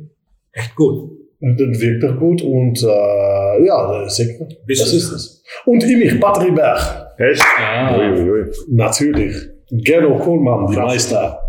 [0.53, 1.11] Echt gut.
[1.41, 4.45] Das wirkt doch gut und äh, ja, sicher.
[4.65, 5.43] Bist das du- ist es.
[5.65, 7.08] Und ich, Patrick Berg.
[7.19, 7.43] Echt?
[7.59, 7.95] Ah.
[7.97, 8.45] Uiuiui.
[8.69, 9.35] Natürlich.
[9.71, 11.39] Gerdo Kohlmann, die Meister.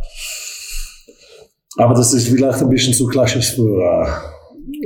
[1.79, 4.07] Aber das ist vielleicht ein bisschen zu klassisch für äh,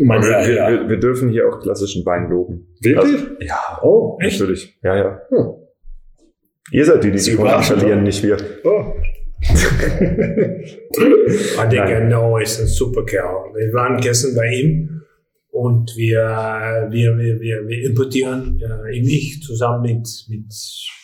[0.04, 0.70] mein Wir, wir, Ja.
[0.70, 2.68] wir, wir dürfen hier auch klassischen Wein loben.
[2.80, 3.20] Wirklich?
[3.22, 4.38] Also, ja, Oh, Echt?
[4.40, 4.78] natürlich.
[4.82, 5.18] Ja, ja.
[5.30, 5.46] Hm.
[6.70, 7.96] Ihr seid die, die die verlieren, oder?
[7.96, 8.36] nicht wir.
[8.64, 8.84] oh.
[11.58, 12.08] Ah, der Nein.
[12.08, 13.52] Gernot ist ein super Kerl.
[13.54, 15.02] Wir waren gestern bei ihm
[15.54, 20.52] und wir, wir, wir, wir, wir importieren äh, ihm nicht zusammen mit, mit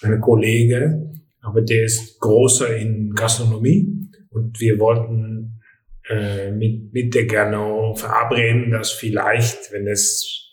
[0.02, 5.60] einem Kollegen, aber der ist großer in Gastronomie und wir wollten
[6.08, 10.50] äh, mit, mit der Gernot verabreden, dass vielleicht, wenn es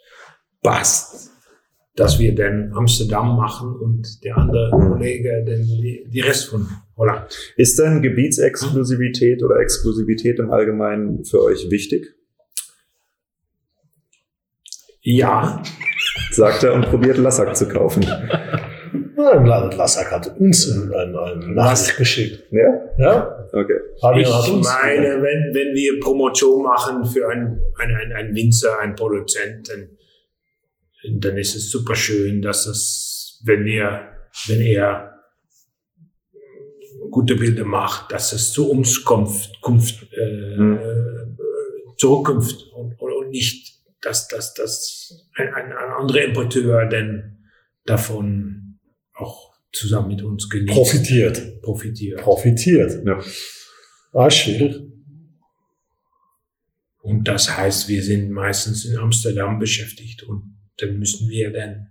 [0.62, 1.32] passt,
[1.95, 7.36] dass wir dann Amsterdam machen und der andere Kollege dann die, die Rest von Holland.
[7.56, 12.16] Ist denn Gebietsexklusivität oder Exklusivität im Allgemeinen für euch wichtig?
[15.10, 15.64] Ja,
[16.32, 18.05] Sagt er und probiert Lassack zu kaufen.
[19.16, 22.43] Nein, Lassak hat uns ein, ein, ein Nachricht geschickt.
[22.51, 22.82] Ja?
[22.97, 23.47] Ja?
[23.53, 23.80] Okay.
[24.20, 24.68] Ich hat uns.
[24.68, 29.97] meine, wenn, wenn wir Promotion machen für einen ein, ein, ein Winzer, einen Produzenten,
[31.20, 34.10] dann ist es super schön, dass es, wenn wir,
[34.47, 35.14] wenn er
[37.12, 40.78] gute Bilder macht, dass es zu uns kommt, kommt äh,
[41.95, 43.77] zurückkommt und, und, und nicht,
[44.08, 47.38] dass, dass, dass ein, ein, ein anderer Importeur denn
[47.86, 48.80] davon
[49.14, 51.62] auch zusammen mit uns genießt, Profitiert.
[51.62, 52.22] profitiert.
[52.22, 53.05] Profitiert.
[53.05, 53.20] Ja.
[54.14, 54.82] Ah, schwierig.
[57.01, 61.88] Und das heißt, wir sind meistens in Amsterdam beschäftigt und dann müssen wir dann,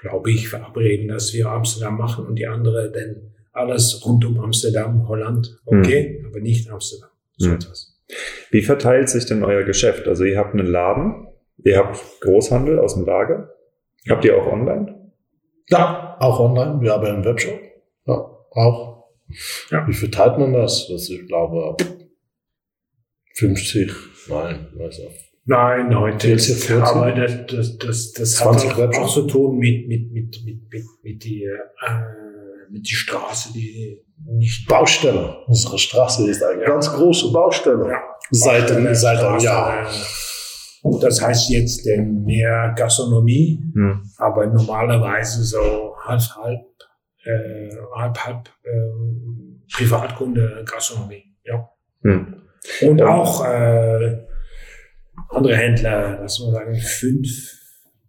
[0.00, 5.08] glaube ich, verabreden, dass wir Amsterdam machen und die andere dann alles rund um Amsterdam,
[5.08, 7.10] Holland, okay, aber nicht Amsterdam.
[7.36, 7.54] So Hm.
[7.56, 7.95] etwas.
[8.50, 10.06] Wie verteilt sich denn euer Geschäft?
[10.06, 11.26] Also ihr habt einen Laden,
[11.64, 13.56] ihr habt Großhandel aus dem Lager
[14.08, 15.12] Habt ihr auch online?
[15.68, 16.80] Ja, auch online.
[16.80, 17.58] Wir haben einen Webshop.
[18.06, 18.14] Ja,
[18.50, 19.04] auch.
[19.70, 19.86] Ja.
[19.88, 20.86] Wie viel teilt man das?
[20.88, 21.76] Das ich glaube
[23.34, 23.92] 50.
[24.28, 25.32] Nein, weiß nicht.
[25.44, 26.28] Nein, heute.
[26.28, 26.82] 14, 14.
[26.82, 29.06] Aber das, das, das, das 20 hat auch, Webshops.
[29.06, 31.58] auch zu tun mit, mit, mit, mit, mit, mit, die, äh,
[32.70, 35.36] mit die Straße, die nicht Baustelle.
[35.46, 37.88] Unsere Straße ist eine ganz große Baustelle.
[37.90, 37.98] Ja.
[38.30, 39.86] Seit, Baustelle, seit einem Jahr.
[41.00, 44.02] Das heißt jetzt denn mehr Gastronomie, Hm.
[44.18, 46.60] aber normalerweise so halb, halb,
[47.24, 51.24] äh, halb, halb äh, Privatkunde Gastronomie.
[51.44, 51.68] Ja.
[52.02, 52.42] Hm.
[52.82, 53.08] Und Ja.
[53.08, 54.18] auch äh,
[55.30, 57.28] andere Händler, lass mal sagen, fünf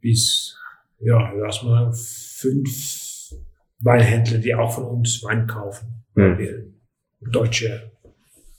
[0.02, 0.56] bis,
[1.00, 2.70] ja, lass mal sagen, fünf
[3.80, 6.06] Weinhändler, die auch von uns Wein kaufen.
[6.16, 6.38] Hm.
[6.38, 6.64] Wir
[7.32, 7.92] deutsche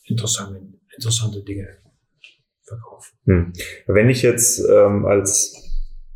[0.05, 0.61] interessante,
[0.95, 1.69] interessante Dinge
[2.63, 3.19] verkaufen.
[3.25, 3.53] Hm.
[3.87, 5.55] Wenn ich jetzt ähm, als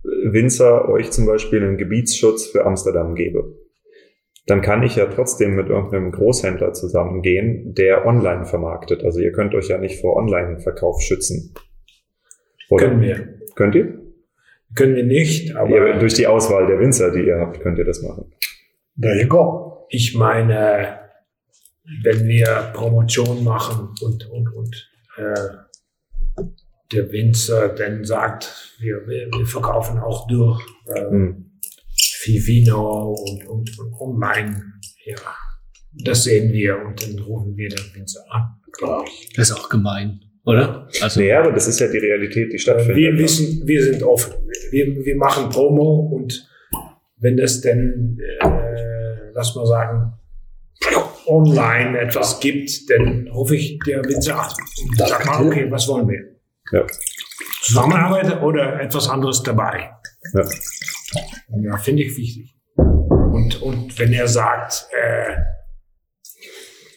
[0.02, 3.56] Winzer euch zum Beispiel einen Gebietsschutz für Amsterdam gebe,
[4.46, 9.04] dann kann ich ja trotzdem mit irgendeinem Großhändler zusammengehen, der online vermarktet.
[9.04, 11.54] Also ihr könnt euch ja nicht vor Online-Verkauf schützen.
[12.68, 12.88] Oder?
[12.88, 13.38] Können wir.
[13.54, 14.00] Könnt ihr?
[14.74, 15.98] Können wir nicht, aber ihr?
[15.98, 18.32] Durch die Auswahl der Winzer, die ihr habt, könnt ihr das machen.
[19.00, 19.86] There you go.
[19.90, 20.98] ich meine,
[22.02, 26.42] wenn wir Promotion machen und, und, und äh,
[26.92, 31.48] der Winzer dann sagt, wir, wir, wir verkaufen auch durch äh, Hm.
[32.24, 34.62] Vivino und, und, und online.
[35.04, 35.16] Ja,
[36.04, 39.30] das sehen wir und dann rufen wir den Winzer an, glaube ich.
[39.34, 40.88] Das ist auch gemein, oder?
[41.00, 42.96] Also, Nee, aber das ist ja die Realität, die stattfindet.
[42.96, 44.32] Wir wissen, wir sind offen.
[44.70, 46.48] Wir, wir machen Promo und
[47.22, 50.12] wenn es denn, äh, lass mal sagen,
[51.26, 54.48] online etwas gibt, dann rufe ich der Winzer
[54.82, 56.20] und sag mal, okay, was wollen wir?
[56.72, 56.86] Ja.
[57.62, 59.90] Zusammenarbeiten oder etwas anderes dabei?
[60.34, 60.44] Ja.
[61.62, 62.56] Ja, finde ich wichtig.
[62.74, 65.36] Und, und wenn er sagt, äh,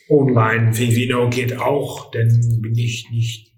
[0.09, 3.54] online Vivino geht auch, dann bin ich nicht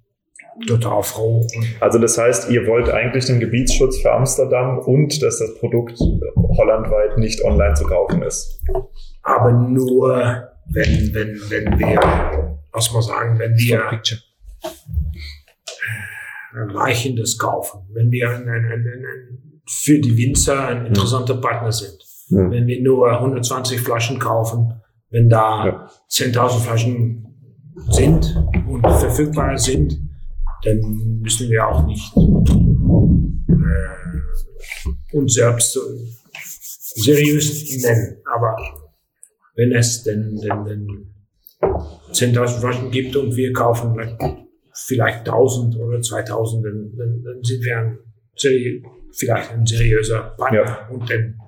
[0.65, 1.45] total froh.
[1.79, 5.99] Also das heißt, ihr wollt eigentlich den Gebietsschutz für Amsterdam und dass das Produkt
[6.35, 8.59] hollandweit nicht online zu kaufen ist.
[9.21, 14.01] aber nur, wenn, wenn, wenn wir, was man sagen, wenn wir.
[16.53, 21.71] Reichendes kaufen, wenn wir ein, ein, ein, ein, ein, für die Winzer ein interessanter Partner
[21.71, 21.97] sind.
[22.29, 22.51] Hm.
[22.51, 24.73] Wenn wir nur 120 Flaschen kaufen,
[25.09, 25.89] wenn da Ja.
[26.09, 27.23] 10.000 Flaschen
[27.89, 28.35] sind
[28.67, 29.99] und verfügbar sind,
[30.63, 32.21] dann müssen wir auch nicht äh,
[35.15, 35.81] uns selbst so
[36.95, 38.17] seriös nennen.
[38.33, 38.55] Aber
[39.55, 41.13] wenn es denn, denn, denn
[42.11, 43.95] 10.000 Flaschen gibt und wir kaufen
[44.73, 47.99] vielleicht 1.000 oder 2.000, dann, dann, dann sind wir ein
[49.17, 50.63] vielleicht ein seriöser Partner.
[50.63, 50.87] Ja.
[50.89, 51.39] Und dann,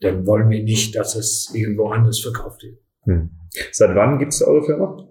[0.00, 2.78] dann wollen wir nicht, dass es irgendwo anders verkauft wird.
[3.04, 3.30] Hm.
[3.72, 5.08] Seit wann gibt es eure Firma?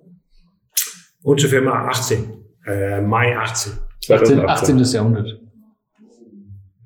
[1.23, 3.73] Unsere Firma 18, äh, Mai 18,
[4.09, 4.79] 18, 18.
[4.79, 5.39] Jahrhundert.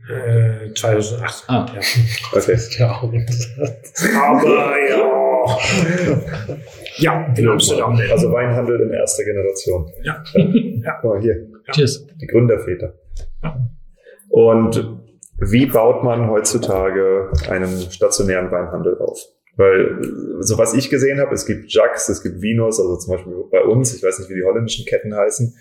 [0.09, 1.45] äh, 2018.
[1.47, 1.65] Ah.
[1.73, 1.82] Ja.
[2.34, 2.57] Okay.
[2.77, 3.15] Ja, und
[4.15, 5.19] Aber ja,
[6.97, 7.99] ja, in Amsterdam.
[8.11, 9.91] Also Weinhandel in erster Generation.
[10.03, 10.23] Ja.
[10.34, 10.99] Ja.
[11.03, 12.05] Mal hier, Cheers.
[12.21, 12.93] die Gründerväter.
[14.30, 14.99] Und
[15.39, 19.19] wie baut man heutzutage einen stationären Weinhandel auf?
[19.55, 19.97] Weil,
[20.39, 23.61] so was ich gesehen habe, es gibt Jacques, es gibt Vinos, also zum Beispiel bei
[23.61, 25.53] uns, ich weiß nicht, wie die holländischen Ketten heißen.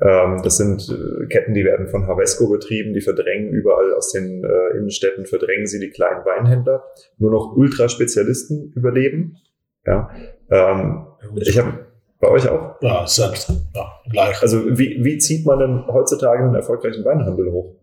[0.00, 4.44] Ähm, das sind äh, Ketten, die werden von Havesco betrieben, die verdrängen überall aus den
[4.44, 6.84] äh, Innenstädten, verdrängen sie die kleinen Weinhändler.
[7.18, 9.36] Nur noch Ultraspezialisten überleben.
[9.84, 10.10] Ja.
[10.50, 11.86] Ähm, ich habe
[12.20, 12.80] bei euch auch.
[12.80, 13.50] ja, selbst.
[13.74, 14.40] Ja, gleich.
[14.42, 17.76] Also wie, wie zieht man denn heutzutage einen erfolgreichen Weinhandel hoch?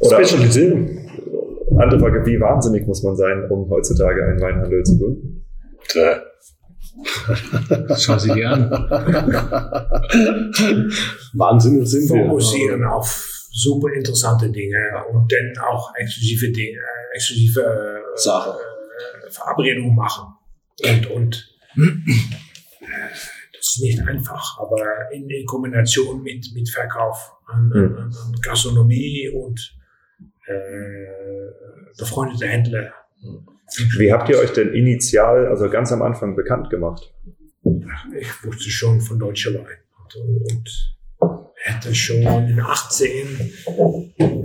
[0.00, 1.10] Oder Spezialisieren.
[1.78, 5.44] andere Frage, wie wahnsinnig muss man sein, um heutzutage einen Weinhandel zu gründen?
[7.98, 8.70] Schau sie dir an.
[11.34, 12.24] Wahnsinnig sind wir.
[12.26, 14.78] fokussieren auf super interessante Dinge
[15.12, 18.52] und dann auch exklusive Dinge, äh, exklusive äh, Sachen.
[18.52, 20.34] äh, Verabredungen machen.
[20.84, 21.80] Und, und äh,
[23.54, 27.96] das ist nicht einfach, aber in, in Kombination mit, mit Verkauf an, an, Mhm.
[27.96, 29.74] an an Gastronomie und
[30.46, 31.50] äh,
[31.98, 32.92] befreundete Händler.
[33.98, 37.12] Wie habt ihr euch denn initial, also ganz am Anfang bekannt gemacht?
[38.18, 40.16] Ich wusste schon von deutscher Wein und,
[40.50, 40.86] und
[41.56, 43.52] hätte schon in 18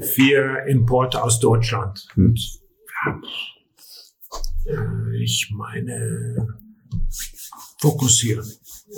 [0.01, 2.07] vier Importe aus Deutschland.
[2.15, 2.35] Hm.
[4.65, 6.47] Äh, ich meine
[7.79, 8.45] fokussieren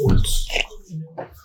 [0.04, 0.48] und,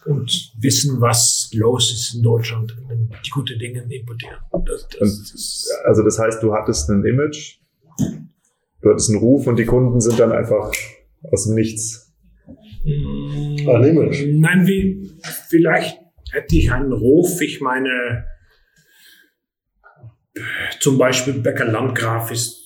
[0.06, 4.38] und wissen, was los ist in Deutschland und die gute Dinge importieren.
[4.66, 7.60] Das, das, das, also das heißt, du hattest ein Image,
[8.82, 10.72] du hattest einen Ruf und die Kunden sind dann einfach
[11.30, 12.14] aus dem Nichts.
[12.84, 14.24] Mm, ein Image?
[14.28, 15.10] Nein, wie,
[15.48, 15.98] vielleicht
[16.32, 17.40] hätte ich einen Ruf.
[17.40, 18.24] Ich meine,
[20.80, 22.56] zum Beispiel Bäcker Landgraf ist,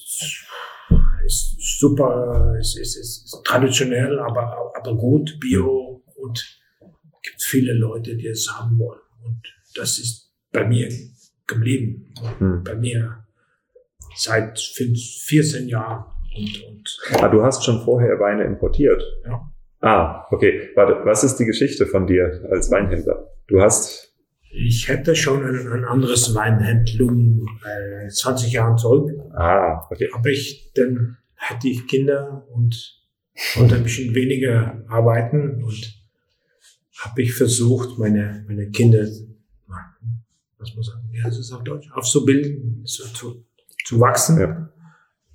[1.24, 6.60] ist super, ist, ist, ist traditionell, aber, aber gut, bio und
[7.22, 9.00] gibt viele Leute, die es haben wollen.
[9.24, 9.42] Und
[9.74, 10.88] das ist bei mir
[11.46, 12.12] geblieben.
[12.38, 12.62] Hm.
[12.64, 13.21] Bei mir
[14.14, 16.04] seit 14 Jahren.
[16.36, 19.02] Und, und ah, du hast schon vorher Weine importiert?
[19.24, 19.52] Ja.
[19.80, 20.70] Ah, okay.
[20.74, 23.28] Warte, was ist die Geschichte von dir als Weinhändler?
[23.48, 24.12] Du hast
[24.54, 29.10] ich hätte schon ein, ein anderes Weinhändlung äh, 20 Jahren zurück.
[29.34, 30.10] Ah, okay.
[30.12, 33.00] Aber ich, dann hatte ich Kinder und
[33.54, 36.02] konnte ein bisschen weniger arbeiten und
[36.98, 39.06] habe ich versucht, meine, meine Kinder,
[40.58, 43.44] was muss sagen, wie heißt es auf Deutsch, aufzubilden, so zu,
[43.84, 44.40] zu wachsen.
[44.40, 44.72] Ja.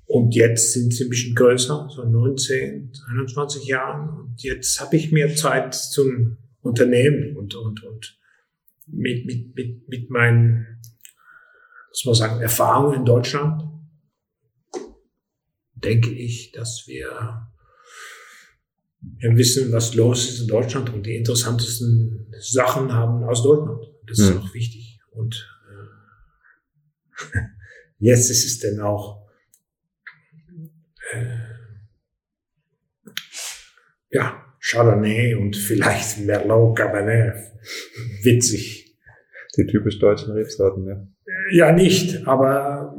[0.06, 4.08] Und jetzt sind sie ein bisschen größer, so 19, 21 Jahren.
[4.08, 8.18] Und jetzt habe ich mehr Zeit zum Unternehmen und, und, und
[8.86, 10.80] mit, mit, mit, mit meinen,
[11.90, 13.64] muss man sagen, Erfahrungen in Deutschland
[15.74, 17.50] denke ich, dass wir,
[19.00, 23.86] wir wissen, was los ist in Deutschland und die interessantesten Sachen haben aus Deutschland.
[24.06, 24.40] Das ist mhm.
[24.40, 25.00] auch wichtig.
[25.10, 25.48] Und
[27.34, 27.38] äh,
[27.98, 29.26] jetzt ist es dann auch
[31.12, 31.48] äh,
[34.10, 37.36] ja, Chardonnay und vielleicht Merlot, Cabernet.
[38.22, 38.96] Witzig.
[39.56, 41.06] Die typisch deutschen Rebsorten, ja.
[41.50, 42.94] Ja, nicht, aber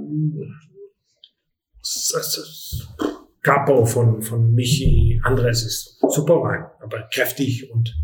[3.41, 7.95] Capo von, von Michi Andres ist super Wein, aber kräftig und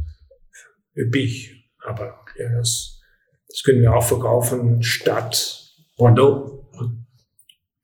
[0.95, 1.69] üppig.
[1.79, 3.01] Aber ja, das,
[3.47, 6.64] das können wir auch verkaufen statt Bordeaux.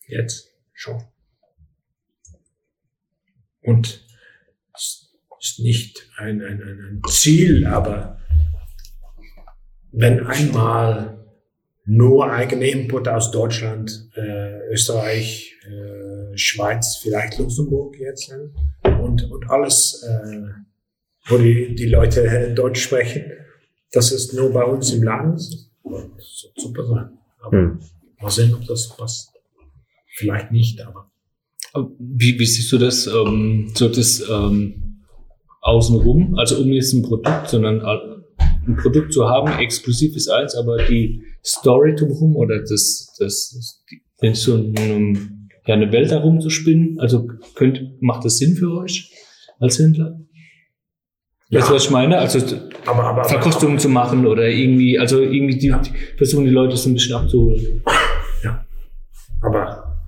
[0.08, 1.04] Jetzt schon.
[3.62, 4.06] Und
[5.42, 8.20] ist nicht ein, ein, ein Ziel, aber
[9.92, 11.18] wenn einmal
[11.86, 18.32] nur eigene Input aus Deutschland, äh, Österreich, äh, Schweiz, vielleicht Luxemburg jetzt
[18.84, 20.42] und, und alles, äh,
[21.28, 23.32] wo die, die Leute Deutsch sprechen,
[23.92, 25.34] das ist nur bei uns im Laden.
[25.34, 27.10] Das wird super sein.
[27.42, 27.80] Aber hm.
[28.22, 29.32] Mal sehen, ob das passt.
[30.14, 31.10] Vielleicht nicht, aber.
[32.00, 33.08] Wie, wie siehst du das?
[33.08, 34.92] Ähm, so das ähm
[35.62, 40.78] außenrum, also um jetzt ein Produkt, sondern ein Produkt zu haben, exklusiv ist eins, aber
[40.78, 43.84] die Story drumherum oder das, das,
[44.20, 48.72] wenn so ein, ja, eine Welt darum zu spinnen, also könnt, macht das Sinn für
[48.72, 49.12] euch
[49.60, 50.20] als Händler?
[51.50, 51.60] Ja.
[51.60, 52.18] Weißt du, was ich meine?
[52.18, 52.40] Also
[52.86, 56.90] aber, aber, Verkostungen zu machen oder irgendwie, also irgendwie die, die, versuchen die Leute so
[56.90, 57.84] ein bisschen abzuholen.
[59.42, 60.06] Aber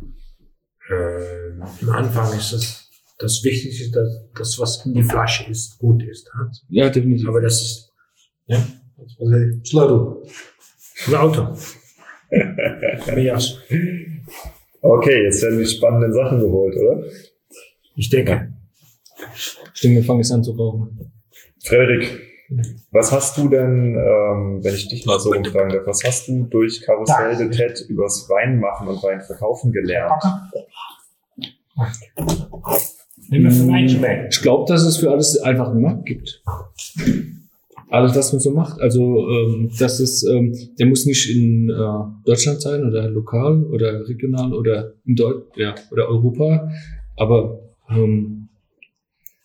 [0.89, 2.83] äh, am Anfang ist es
[3.23, 6.29] das Wichtigste ist, dass das, was in die Flasche ist, gut ist.
[6.69, 7.27] Ja, definitiv.
[7.27, 7.93] Aber das ist,
[8.47, 8.65] ja,
[8.97, 10.25] das Auto.
[11.05, 11.55] Das Auto.
[14.81, 17.03] okay, jetzt werden die spannenden Sachen geholt, oder?
[17.95, 18.53] Ich denke.
[19.73, 21.11] Stimmt, wir fangen jetzt an zu rauchen.
[21.63, 22.19] Frederik,
[22.91, 26.43] was hast du denn, ähm, wenn ich dich mal so umfragen darf, was hast du
[26.43, 30.23] durch Karussell de Tet übers Weinmachen und Weinverkaufen gelernt?
[34.29, 36.43] Ich glaube, dass es für alles einfach einen Markt gibt.
[37.89, 38.81] Alles, was man so macht.
[38.81, 44.07] Also, ähm, das ist, ähm, der muss nicht in äh, Deutschland sein oder lokal oder
[44.07, 46.71] regional oder in Deutsch, ja, oder Europa.
[47.17, 48.49] Aber ähm,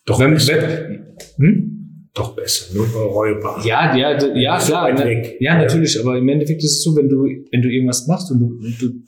[0.05, 1.05] doch wenn, wenn,
[1.37, 1.78] hm?
[2.13, 3.61] Doch besser, nur Europa.
[3.65, 4.93] Ja, ja, ja, klar.
[4.93, 5.99] Ne, ja, natürlich.
[5.99, 9.03] Aber im Endeffekt ist es so, wenn du, wenn du irgendwas machst und du, du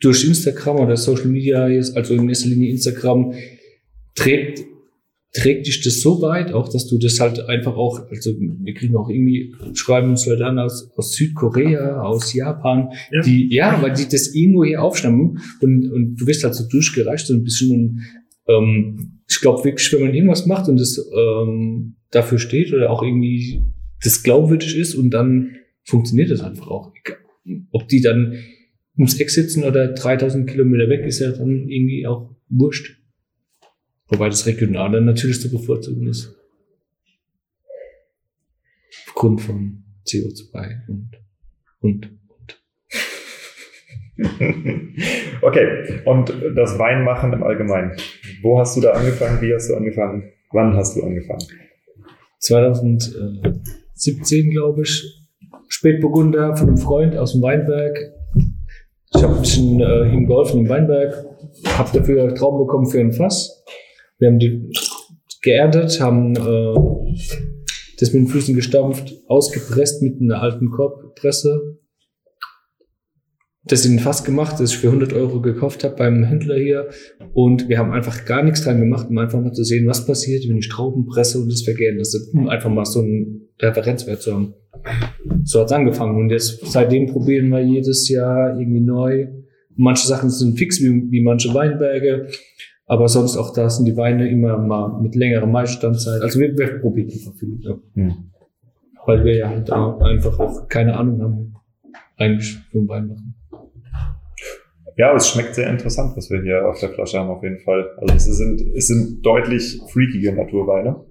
[0.00, 3.32] durch Instagram oder Social Media jetzt, also in erster Linie Instagram,
[4.14, 4.60] trägt,
[5.32, 8.96] trägt dich das so weit, auch dass du das halt einfach auch, also wir kriegen
[8.96, 13.22] auch irgendwie, schreiben uns Leute an aus, aus Südkorea, aus Japan, ja.
[13.22, 17.26] die, ja, weil die das irgendwo hier aufschnappen und, und du wirst halt so durchgereicht,
[17.26, 18.02] so ein bisschen,
[18.46, 23.02] ähm, ich glaube wirklich, wenn man irgendwas macht und das ähm, dafür steht oder auch
[23.02, 23.62] irgendwie
[24.02, 26.92] das glaubwürdig ist und dann funktioniert das einfach auch.
[27.72, 28.38] Ob die dann
[28.96, 33.00] ums Eck sitzen oder 3000 Kilometer weg, ist ja dann irgendwie auch wurscht.
[34.08, 36.36] Wobei das Regionale natürlich zu bevorzugen ist.
[39.08, 41.10] Aufgrund von CO2 und,
[41.80, 42.62] und, und.
[45.42, 47.96] okay, und das Weinmachen im Allgemeinen.
[48.42, 49.40] Wo hast du da angefangen?
[49.40, 50.30] Wie hast du angefangen?
[50.52, 51.44] Wann hast du angefangen?
[52.46, 53.62] 2010
[53.94, 55.20] 17, glaube ich.
[55.68, 57.96] Spätburgunder von einem Freund aus dem Weinberg.
[59.14, 61.24] Ich habe ein bisschen äh, ihm geholfen im Weinberg,
[61.66, 63.64] habe dafür Trauben bekommen für ein Fass.
[64.18, 64.70] Wir haben die
[65.42, 66.74] geerntet, haben äh,
[67.98, 71.78] das mit den Füßen gestampft, ausgepresst mit einer alten Korbpresse.
[73.66, 76.88] Das in ein Fass gemacht, das ich für 100 Euro gekauft habe beim Händler hier.
[77.32, 80.46] Und wir haben einfach gar nichts dran gemacht, um einfach mal zu sehen, was passiert,
[80.48, 82.18] wenn ich Trauben presse und das vergären lasse.
[82.34, 84.54] Um einfach mal so einen Referenzwert zu haben.
[85.44, 86.16] So hat's angefangen.
[86.16, 89.28] Und jetzt seitdem probieren wir jedes Jahr irgendwie neu.
[89.76, 92.28] Manche Sachen sind fix, wie, wie manche Weinberge.
[92.86, 96.20] Aber sonst auch da sind die Weine immer mal mit längerer Maistandzeit.
[96.20, 97.58] Also wir, wir probieren einfach viel.
[97.60, 97.78] Ja.
[97.94, 98.14] Hm.
[99.06, 101.54] Weil wir ja halt da einfach auch keine Ahnung haben,
[102.16, 103.33] eigentlich vom Wein machen.
[104.96, 107.58] Ja, aber es schmeckt sehr interessant, was wir hier auf der Flasche haben, auf jeden
[107.60, 107.88] Fall.
[107.98, 111.04] Also es sind, es sind deutlich freakige Naturweine.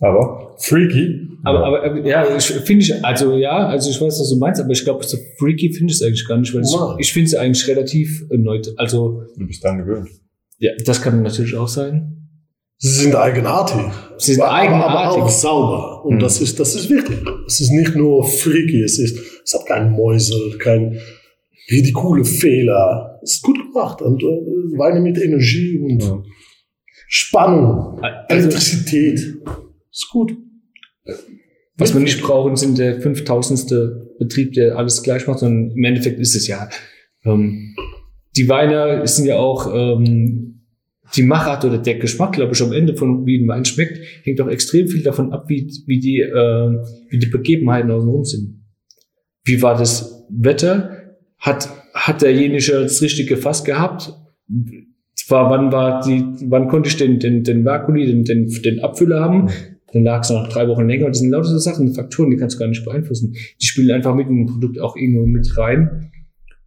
[0.00, 1.26] Aber Freaky.
[1.44, 4.60] Aber, aber äh, ja, ich finde ich, also ja, also ich weiß, was du meinst,
[4.60, 6.96] aber ich glaube, so freaky finde ich es eigentlich gar nicht, weil Wow.
[6.98, 8.68] ich, ich finde es eigentlich relativ erneut.
[8.76, 10.08] Also, du bist dann gewöhnt.
[10.58, 12.12] ja, das kann natürlich auch sein.
[12.78, 13.80] Sie sind eigenartig.
[14.18, 15.16] Sie sind aber, eigenartig.
[15.16, 16.04] Aber auch sauber.
[16.04, 16.20] Und Mhm.
[16.20, 17.16] das ist, das ist wichtig.
[17.46, 18.82] Es ist nicht nur freaky.
[18.82, 20.98] Es ist, es hat kein Mäusel, kein
[21.70, 23.18] ridikule Fehler.
[23.22, 24.02] Ist gut gemacht.
[24.02, 24.26] Und äh,
[24.78, 26.22] Weine mit Energie und Ja.
[27.08, 29.20] Spannung, Also, Elektrizität.
[29.90, 30.36] Ist gut.
[31.76, 34.18] was wir nicht brauchen, sind der 5000.
[34.18, 36.68] Betrieb, der alles gleich macht, sondern im Endeffekt ist es ja,
[37.24, 37.76] ähm,
[38.36, 40.64] die Weine sind ja auch, ähm,
[41.14, 44.40] die Machart oder der Geschmack, glaube ich, am Ende von wie ein Wein schmeckt, hängt
[44.40, 46.78] auch extrem viel davon ab, wie, wie die, äh,
[47.10, 48.64] wie die Begebenheiten außenrum sind.
[49.44, 50.95] Wie war das Wetter?
[51.38, 54.12] Hat, hat derjenige das richtige Fass gehabt?
[55.14, 59.20] Zwar, wann war die, wann konnte ich den, den, den Vakuli, den, den, den Abfüller
[59.20, 59.48] haben?
[59.92, 61.06] Dann lag es noch drei Wochen länger.
[61.06, 63.32] Und das sind lauter so Sachen, Faktoren, die kannst du gar nicht beeinflussen.
[63.60, 66.10] Die spielen einfach mit in ein Produkt auch irgendwo mit rein.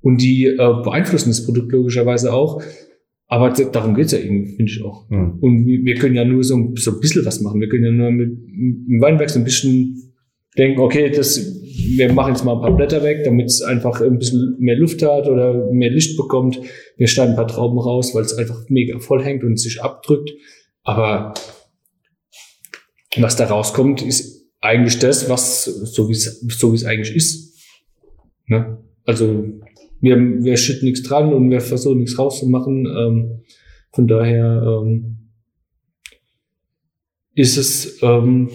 [0.02, 2.62] Und die äh, beeinflussen das Produkt logischerweise auch.
[3.28, 5.08] Aber darum geht's ja irgendwie, finde ich auch.
[5.10, 5.38] Hm.
[5.40, 7.62] Und wir können ja nur so, ein- so ein bisschen was machen.
[7.62, 10.09] Wir können ja nur mit im Weinberg so ein bisschen
[10.60, 11.40] denken, okay, das,
[11.96, 15.02] wir machen jetzt mal ein paar Blätter weg, damit es einfach ein bisschen mehr Luft
[15.02, 16.60] hat oder mehr Licht bekommt.
[16.98, 20.30] Wir schneiden ein paar Trauben raus, weil es einfach mega voll hängt und sich abdrückt.
[20.84, 21.34] Aber
[23.16, 27.58] was da rauskommt, ist eigentlich das, was so wie es so wie es eigentlich ist.
[28.48, 28.78] Ne?
[29.06, 29.46] Also
[30.02, 32.86] wir, wir schütten nichts dran und wir versuchen nichts rauszumachen.
[32.86, 33.44] Ähm,
[33.92, 35.30] von daher ähm,
[37.34, 38.50] ist es ähm,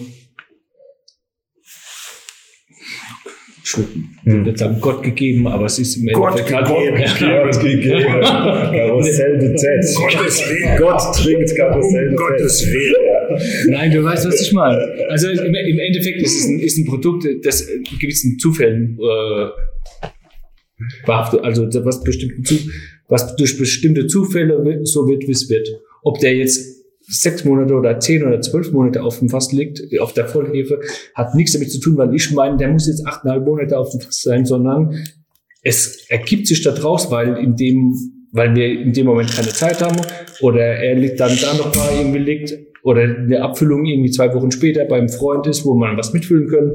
[3.65, 8.21] ich würde nicht sagen Gott gegeben, aber es ist im Endeffekt halt Gott gegeben.
[8.21, 9.95] Karussell de Tête.
[9.95, 10.77] Gottes Willen.
[10.77, 13.71] Gott trinkt Karussell de Gottes Willen.
[13.71, 14.77] Nein, du weißt, was ich meine.
[15.09, 19.47] Also im, im Endeffekt ist es ein, ist ein Produkt, das in gewissen Zufällen äh,
[21.05, 22.55] behaftet, also was bestimmten Zu,
[23.07, 25.67] was durch bestimmte Zufälle so wird, wie es wird.
[26.03, 26.74] Ob der jetzt
[27.07, 30.79] sechs Monate oder zehn oder zwölf Monate auf dem Fass liegt, auf der Vollhefe,
[31.13, 34.01] hat nichts damit zu tun, weil ich meine, der muss jetzt achteinhalb Monate auf dem
[34.01, 34.95] Fass sein, sondern
[35.61, 37.93] es ergibt sich da draus, weil in dem,
[38.31, 39.99] weil wir in dem Moment keine Zeit haben
[40.41, 42.53] oder er liegt dann da noch mal irgendwie liegt
[42.83, 46.73] oder eine Abfüllung irgendwie zwei Wochen später beim Freund ist, wo man was mitfüllen können.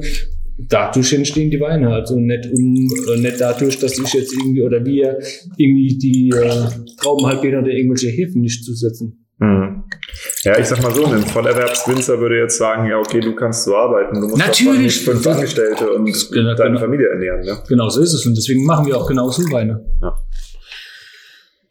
[0.57, 4.85] Dadurch entstehen die Weine, also nicht um, äh, nicht dadurch, dass ich jetzt irgendwie oder
[4.85, 5.19] wir
[5.57, 6.67] irgendwie die äh,
[6.97, 9.25] Trauben halt gehen oder irgendwelche Hefen nicht zusetzen.
[9.39, 9.80] Mhm.
[10.43, 13.75] Ja, ich sag mal so, ein Vollerwerbswinzer würde jetzt sagen, ja, okay, du kannst so
[13.75, 15.03] arbeiten, du musst Natürlich.
[15.03, 16.79] fünf Angestellte und Genau, deine genau.
[16.81, 17.41] Familie ernähren.
[17.41, 17.57] Ne?
[17.67, 19.85] Genau so ist es und deswegen machen wir auch genau so Weine.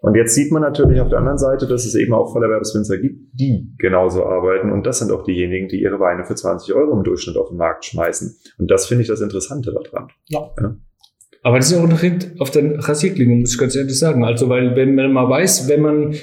[0.02, 3.18] Und jetzt sieht man natürlich auf der anderen Seite, dass es eben auch Vollerwerbswinzer gibt,
[3.34, 4.72] die genauso arbeiten.
[4.72, 7.58] Und das sind auch diejenigen, die ihre Weine für 20 Euro im Durchschnitt auf den
[7.58, 8.34] Markt schmeißen.
[8.58, 10.08] Und das finde ich das Interessante daran.
[11.42, 14.24] Aber das ist ja auch noch hint auf den Rasierklinge, muss ich ganz ehrlich sagen.
[14.24, 16.14] Also, weil wenn man mal weiß, wenn man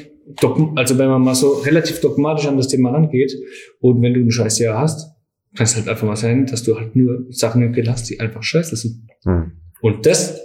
[0.76, 3.34] also wenn man mal so relativ dogmatisch an das Thema rangeht
[3.80, 5.10] und wenn du ein scheiß Jahr hast,
[5.56, 8.20] kann es halt einfach mal sein, dass du halt nur Sachen im Keller hast, die
[8.20, 9.08] einfach scheiße sind.
[9.24, 9.54] Hm.
[9.82, 10.40] Und das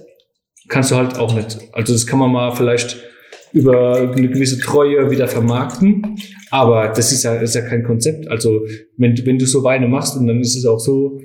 [0.69, 1.59] kannst du halt auch nicht.
[1.73, 3.03] Also das kann man mal vielleicht
[3.53, 6.17] über eine gewisse Treue wieder vermarkten,
[6.51, 8.29] aber das ist ja, ist ja kein Konzept.
[8.29, 8.61] Also
[8.97, 11.19] wenn, du- wenn du so Weine machst und dann ist es auch so,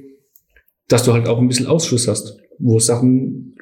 [0.89, 3.55] dass du halt auch ein bisschen Ausschuss hast, wo Sachen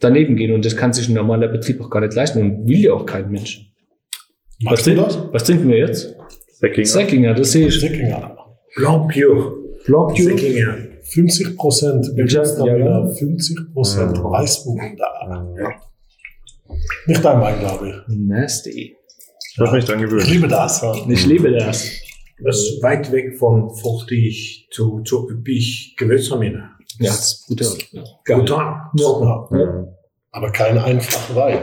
[0.00, 2.78] daneben gehen und das kann sich ein normaler Betrieb auch gar nicht leisten und will
[2.80, 3.70] ja auch kein Mensch.
[4.64, 5.18] Was, du das?
[5.32, 6.14] was trinken wir jetzt?
[6.60, 6.86] Säckinger.
[6.86, 7.80] Säckinger, das sehe ich.
[7.80, 8.36] Säckinger.
[8.76, 9.56] Blanc Pure.
[9.86, 10.22] Blanc Pure.
[10.38, 10.76] Säckinger.
[11.04, 12.06] 50 Prozent.
[12.16, 13.06] Ja, ja.
[13.08, 14.24] 50 Prozent Ja.
[14.24, 15.54] Weißburgunder.
[15.58, 15.68] Ja.
[17.06, 18.16] Nicht dein Wein, glaube ich.
[18.16, 18.96] Nasty.
[19.52, 20.26] Ich würde mich dran Ich gewöhnen.
[20.30, 20.80] liebe das.
[20.80, 20.94] Ja.
[21.08, 21.90] Ich liebe das.
[22.42, 26.70] Das ist weit weg von fruchtig zu, zu üppig Gewürztraminer.
[26.98, 27.92] Ja, das ist.
[27.92, 28.02] Ja.
[28.26, 28.74] Brutal.
[28.96, 29.86] Ja.
[30.32, 31.58] Aber kein einfacher Wein.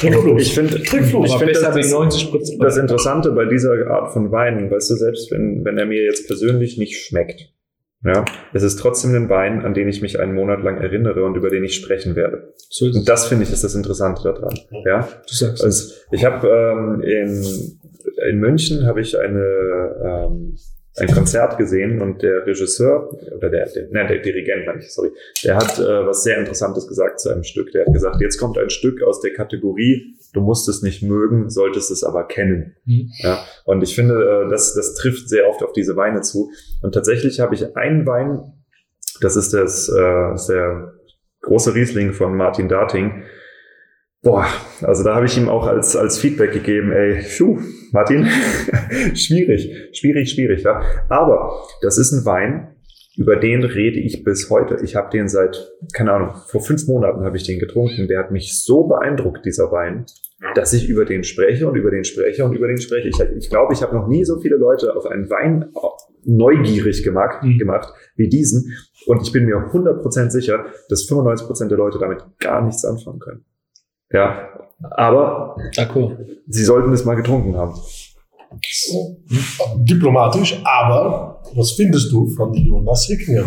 [0.00, 0.42] Trinkfluss.
[0.42, 1.30] Ich finde, Trinkfluss.
[1.30, 2.62] ich finde, das, wie 90 Prozent.
[2.62, 6.26] das Interessante bei dieser Art von Wein, weißt du, selbst wenn, wenn er mir jetzt
[6.26, 7.52] persönlich nicht schmeckt,
[8.02, 8.24] ja,
[8.54, 11.50] es ist trotzdem ein Wein, an den ich mich einen Monat lang erinnere und über
[11.50, 12.54] den ich sprechen werde.
[12.70, 14.58] So ist Und das finde ich ist das Interessante daran.
[14.86, 15.62] Ja, Du sagst.
[15.62, 17.44] also ich habe ähm, in,
[18.30, 20.56] in München habe ich eine ähm,
[21.00, 25.10] ein Konzert gesehen und der Regisseur oder der, der nein, der Dirigent, meine ich, sorry,
[25.42, 27.72] der hat äh, was sehr Interessantes gesagt zu einem Stück.
[27.72, 31.50] Der hat gesagt, jetzt kommt ein Stück aus der Kategorie, du musst es nicht mögen,
[31.50, 32.76] solltest es aber kennen.
[32.84, 33.10] Mhm.
[33.18, 34.14] Ja, und ich finde,
[34.46, 36.50] äh, das, das trifft sehr oft auf diese Weine zu.
[36.82, 38.52] Und tatsächlich habe ich einen Wein,
[39.20, 40.94] das ist das, äh, der
[41.42, 43.22] große Riesling von Martin Darting.
[44.22, 44.46] Boah,
[44.82, 47.58] also da habe ich ihm auch als, als Feedback gegeben, ey, schuh,
[47.92, 48.26] Martin,
[49.14, 50.62] schwierig, schwierig, schwierig.
[50.62, 50.82] Ja?
[51.08, 52.76] Aber das ist ein Wein,
[53.16, 54.76] über den rede ich bis heute.
[54.84, 58.08] Ich habe den seit, keine Ahnung, vor fünf Monaten habe ich den getrunken.
[58.08, 60.04] Der hat mich so beeindruckt, dieser Wein,
[60.54, 63.08] dass ich über den spreche und über den spreche und über den spreche.
[63.08, 65.70] Ich, ich glaube, ich habe noch nie so viele Leute auf einen Wein
[66.24, 67.58] neugierig gemacht, Mhm.
[67.58, 68.76] gemacht wie diesen.
[69.06, 73.44] Und ich bin mir 100% sicher, dass 95% der Leute damit gar nichts anfangen können.
[74.12, 74.48] Ja,
[74.90, 76.16] aber D'accord.
[76.48, 77.74] sie sollten es mal getrunken haben.
[79.76, 83.44] Diplomatisch, aber was findest du von Jonas Hickinger?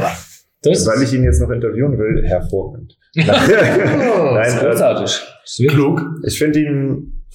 [0.61, 2.97] Das Weil ich ihn jetzt noch interviewen will, hervorragend.
[3.16, 5.22] das Nein, ist äh, großartig.
[5.41, 6.01] Das Klug.
[6.26, 7.26] ich finde ihn.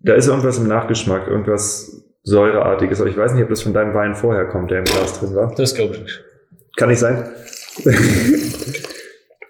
[0.00, 3.94] Da ist irgendwas im Nachgeschmack, irgendwas Säureartiges, aber ich weiß nicht, ob das von deinem
[3.94, 5.54] Wein vorher kommt, der im Glas drin war.
[5.54, 6.24] Das glaube ich nicht.
[6.76, 7.24] Kann nicht sein.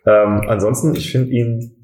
[0.09, 1.75] ähm, ansonsten, ich finde ihn.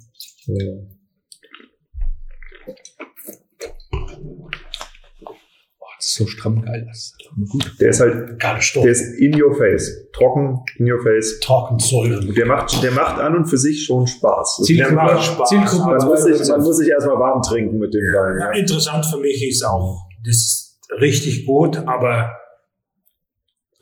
[5.79, 6.85] Boah, das ist so stramm geil.
[6.87, 7.14] Das ist
[7.51, 7.77] gut.
[7.81, 10.09] Der ist halt, der ist in your face.
[10.12, 11.41] Trocken, in your face.
[11.41, 12.25] Trockensäure.
[12.33, 14.57] Der macht, der macht an und für sich schon Spaß.
[14.59, 15.49] Das Zielgruppe, man- Spaß.
[15.49, 16.49] Zielgruppe Man muss, sich, 2%.
[16.51, 18.39] man muss sich erstmal warm trinken mit dem Wein.
[18.41, 18.59] Ja, Ja.
[18.59, 22.31] interessant für mich ist auch, das ist richtig gut, aber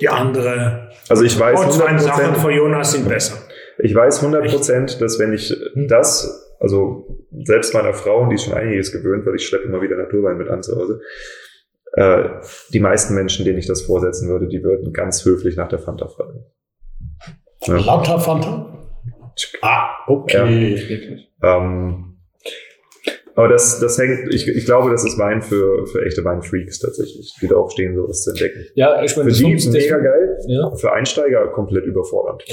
[0.00, 3.36] die andere Also ich weiß Ortswein-Sachen 100%, von Jonas sind besser.
[3.82, 5.54] Ich weiß 100%, dass wenn ich
[5.88, 9.96] das, also selbst meiner Frau, die ist schon einiges gewöhnt, weil ich schleppe immer wieder
[9.96, 11.00] Naturwein mit an zu Hause,
[11.94, 12.28] äh,
[12.72, 16.08] die meisten Menschen, denen ich das vorsetzen würde, die würden ganz höflich nach der Fanta
[16.08, 16.44] fragen.
[17.66, 17.76] Ja.
[17.78, 18.78] Lauter Fanta?
[19.62, 20.76] Ah, okay.
[20.76, 21.28] Wirklich.
[21.42, 22.16] Ähm,
[23.34, 27.34] aber das, das hängt, ich, ich glaube, das ist Wein für, für echte Weinfreaks tatsächlich,
[27.40, 28.66] die darauf stehen, sowas zu entdecken.
[28.74, 30.74] Ja, ich meine, Für die mega geil, Ja.
[30.74, 32.44] für Einsteiger komplett überfordernd.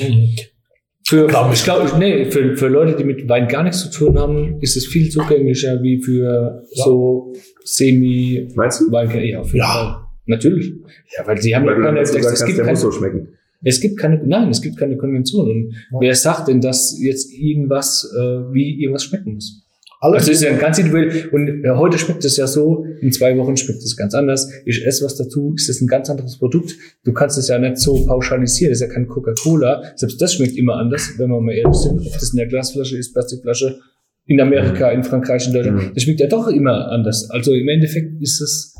[1.09, 1.63] Für, Glaub ich.
[1.63, 4.85] glaube, nee, für, für Leute, die mit Wein gar nichts zu tun haben, ist es
[4.85, 7.33] viel zugänglicher wie für so
[7.63, 8.91] semi Meinst du?
[8.91, 9.09] Wein.
[9.25, 9.65] Ja, auf jeden Ja.
[9.73, 9.95] Fall.
[10.27, 10.71] Natürlich.
[11.17, 13.29] Ja, weil sie haben Weil ja keine, es, es, gibt keine, so schmecken.
[13.63, 15.49] es gibt keine, nein, es gibt keine Konvention.
[15.49, 19.65] Und wer sagt denn, dass jetzt irgendwas, äh, wie irgendwas schmecken muss?
[20.01, 21.27] Alles Also ist ja ganz individuell.
[21.29, 24.49] Und äh, heute schmeckt es ja so, in zwei Wochen schmeckt es ganz anders.
[24.65, 26.73] Ich esse was dazu, ist es ein ganz anderes Produkt.
[27.03, 28.71] Du kannst es ja nicht so pauschalisieren.
[28.71, 29.83] Das ist ja kein Coca-Cola.
[29.95, 31.99] Selbst das schmeckt immer anders, wenn wir mal ehrlich sind.
[31.99, 33.79] Ob das in der Glasflasche ist, Plastikflasche,
[34.25, 35.77] in Amerika, in Frankreich, in Deutschland.
[35.77, 35.91] Mhm.
[35.93, 37.29] Das schmeckt ja doch immer anders.
[37.29, 38.75] Also im Endeffekt ist es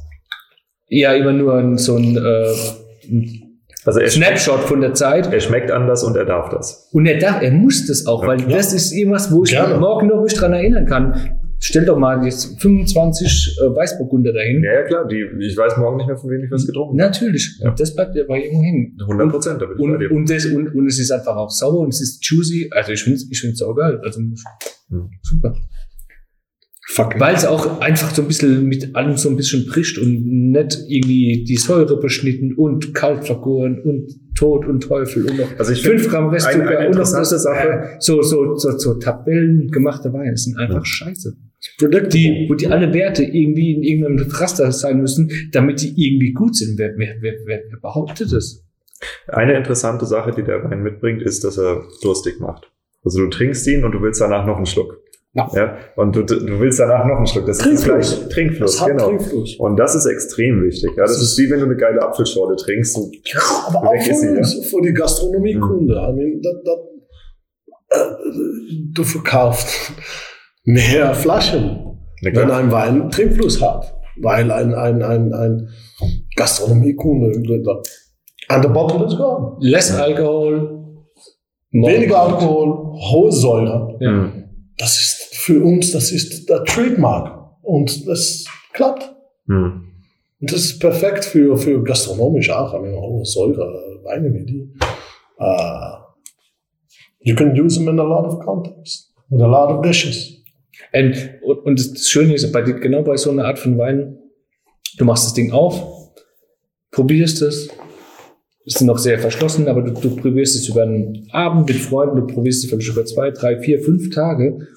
[0.88, 2.54] eher immer nur ein, so ein, äh,
[3.12, 3.49] ein
[3.86, 5.32] Also Snapshot von der Zeit.
[5.32, 6.90] er schmeckt anders und er darf das.
[6.92, 8.48] Und er darf, er muss das auch, weil Ja.
[8.58, 9.78] das ist irgendwas, wo ich Gerne.
[9.80, 11.16] morgen noch mich dran erinnern kann.
[11.62, 14.64] Stell doch mal jetzt 25 äh, Weißburgunder dahin.
[14.64, 17.12] Ja, ja, klar, die, ich weiß morgen nicht mehr, von wem ich was getrunken habe.
[17.12, 17.58] Natürlich.
[17.62, 17.70] Ja.
[17.70, 18.98] Und das bleibt ja bei irgendwo hängen.
[19.02, 20.10] 100 Prozent, Und, dir.
[20.12, 22.70] und, das, und, und es ist einfach auch sauber und es ist juicy.
[22.74, 24.00] Also ich finde es ich find's auch geil.
[24.04, 25.10] Also Hm.
[25.22, 25.54] super.
[26.92, 27.20] Fuck.
[27.20, 30.80] Weil es auch einfach so ein bisschen mit allem so ein bisschen bricht und nicht
[30.88, 35.84] irgendwie die Säure beschnitten und kalt vergoren und Tod und Teufel und noch Also ich
[35.84, 40.12] 5 finde, Gramm Restzucker eine und noch Sache, äh, so, so, so, so Tabellen gemachte
[40.14, 41.38] Weine sind einfach scheiße.
[41.78, 42.10] Predictable.
[42.10, 46.56] Die, wo die alle Werte irgendwie in irgendeinem Raster sein müssen, damit die irgendwie gut
[46.56, 46.80] sind.
[46.80, 48.64] Wer, wer, wer, wer wer behauptet das?
[49.28, 52.72] eine interessante Sache, die der Wein mitbringt, ist, dass er durstig macht.
[53.04, 55.04] Also du trinkst ihn und du willst danach noch einen Schluck.
[55.34, 55.78] Ja.
[55.96, 57.46] Und du, du willst danach noch einen Schluck.
[57.46, 58.12] Das Trinkfluss.
[58.12, 59.08] ist gleich Trinkfluss, Das hat genau.
[59.10, 59.56] Trinkfluss.
[59.60, 60.92] Und das ist extrem wichtig.
[60.98, 62.98] Ja, das ist wie wenn du eine geile Apfelschorle trinkst.
[62.98, 63.16] Und
[63.68, 64.64] Aber auch ist sie, für ja.
[64.64, 65.94] für die Gastronomiekunde.
[65.94, 66.42] I mean,
[67.90, 67.98] äh,
[68.94, 69.92] du verkaufst
[70.64, 73.96] mehr Flaschen, Na wenn ein Wein Trinkfluss hat.
[74.22, 75.70] Weil ein, ein, ein, ein
[76.36, 77.32] Gastronomiekunde,
[78.50, 79.58] and the bottle is gone.
[79.62, 81.06] Less Alkohol,
[81.72, 82.20] more Weniger.
[82.20, 83.96] Alkohol, hohe Säure.
[84.02, 84.12] Ja.
[84.12, 84.49] Mhm.
[84.80, 87.40] Das ist für uns, das ist der Trademark.
[87.70, 89.14] und das klappt.
[89.48, 89.86] Hm.
[90.42, 94.74] Und das ist perfekt für, für gastronomisch auch, I mean, hohe Säure, Weine wie die.
[95.40, 95.98] Uh,
[97.20, 100.42] you can use them in a lot of contexts, with a lot of dishes.
[100.94, 101.36] Und,
[101.66, 104.18] und, das Schöne ist, bei, genau bei so einer Art von Wein,
[104.98, 106.12] du machst das Ding auf,
[106.92, 107.70] probierst es,
[108.66, 112.28] ist noch sehr verschlossen, aber du, du probierst es über einen Abend mit Freunden, du
[112.28, 114.68] probierst es vielleicht über zwei, drei, vier, fünf Tage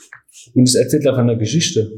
[0.55, 1.91] und es erzählt einfach eine Geschichte.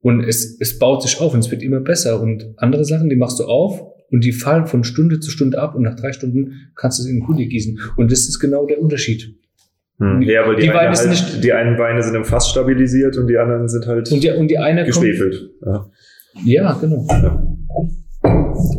[0.00, 2.20] Und es, es baut sich auf und es wird immer besser.
[2.20, 3.80] Und andere Sachen, die machst du auf
[4.10, 7.08] und die fallen von Stunde zu Stunde ab und nach drei Stunden kannst du es
[7.08, 7.78] in den Kuli gießen.
[7.96, 9.36] Und das ist genau der Unterschied.
[9.98, 10.22] Hm.
[10.22, 12.48] Ja, weil die, Die eine Weine sind halt, nicht- die einen Weine sind im Fass
[12.50, 15.50] stabilisiert und die anderen sind halt Und die, und die eine kommt, geschwefelt.
[15.64, 15.90] Ja.
[16.44, 17.06] Ja, genau.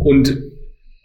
[0.04, 0.38] Und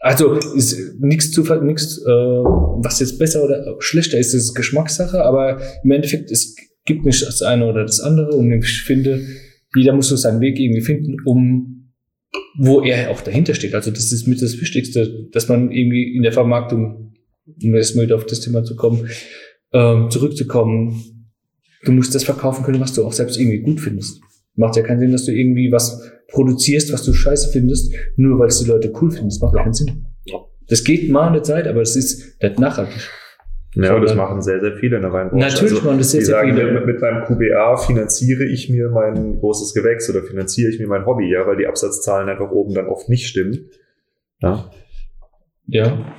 [0.00, 5.60] also ist nichts zu nichts, äh, was jetzt besser oder schlechter ist, ist Geschmackssache, aber
[5.82, 9.26] im Endeffekt es gibt nicht das eine oder das andere und ich finde,
[9.74, 11.74] jeder muss so seinen Weg irgendwie finden, um
[12.58, 13.74] wo er auch dahinter steht.
[13.74, 17.14] Also das ist mit das Wichtigste, dass man irgendwie in der Vermarktung,
[17.46, 19.08] um jetzt mal wieder auf das Thema zu kommen,
[19.72, 21.28] ähm, zurückzukommen.
[21.84, 24.20] Du musst das verkaufen können, was du auch selbst irgendwie gut findest.
[24.58, 28.48] Macht ja keinen Sinn, dass du irgendwie was produzierst, was du scheiße findest, nur weil
[28.48, 29.28] es die Leute cool finden.
[29.28, 30.06] Das macht keinen Sinn.
[30.68, 33.08] Das geht mal eine Zeit, aber es ist nicht nachhaltig.
[33.74, 35.46] Ja, das machen sehr, sehr viele in der Weinbranche.
[35.46, 36.72] Natürlich machen das sehr, sehr sagen, viele.
[36.72, 41.06] Mit, mit meinem QBA finanziere ich mir mein großes Gewächs oder finanziere ich mir mein
[41.06, 43.70] Hobby, ja, weil die Absatzzahlen einfach oben dann oft nicht stimmen.
[44.40, 44.70] Ja,
[45.66, 46.14] Ja.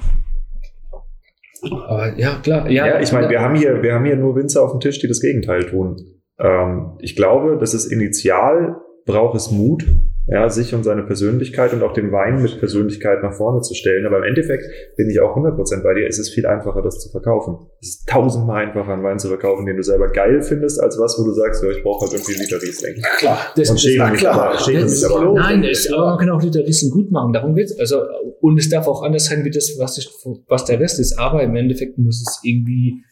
[1.62, 2.70] Aber ja, klar.
[2.70, 5.00] Ja, ja, ich meine, wir haben hier, wir haben hier nur Winzer auf dem Tisch,
[5.00, 5.98] die das Gegenteil tun.
[6.40, 9.86] Ähm, ich glaube, das ist initial, braucht es Mut,
[10.32, 14.06] ja, sich und seine Persönlichkeit und auch den Wein mit Persönlichkeit nach vorne zu stellen.
[14.06, 14.64] Aber im Endeffekt
[14.96, 16.08] bin ich auch 100% bei dir.
[16.08, 17.58] Es ist viel einfacher, das zu verkaufen.
[17.82, 21.18] Es ist tausendmal einfacher, einen Wein zu verkaufen, den du selber geil findest, als was,
[21.20, 23.02] wo du sagst, ja, ich brauche halt irgendwie Liter Riesling.
[23.18, 23.40] Klar.
[23.56, 24.40] das, Und das, schäme na mich klar.
[24.40, 25.34] aber, das, mich aber.
[25.34, 27.34] nein, es, aber man kann auch Liter Riesling gut machen.
[27.34, 27.78] Darum geht's.
[27.80, 28.04] Also,
[28.40, 30.12] und es darf auch anders sein, wie das, was, ich,
[30.48, 31.18] was der Rest ist.
[31.18, 33.04] Aber im Endeffekt muss es irgendwie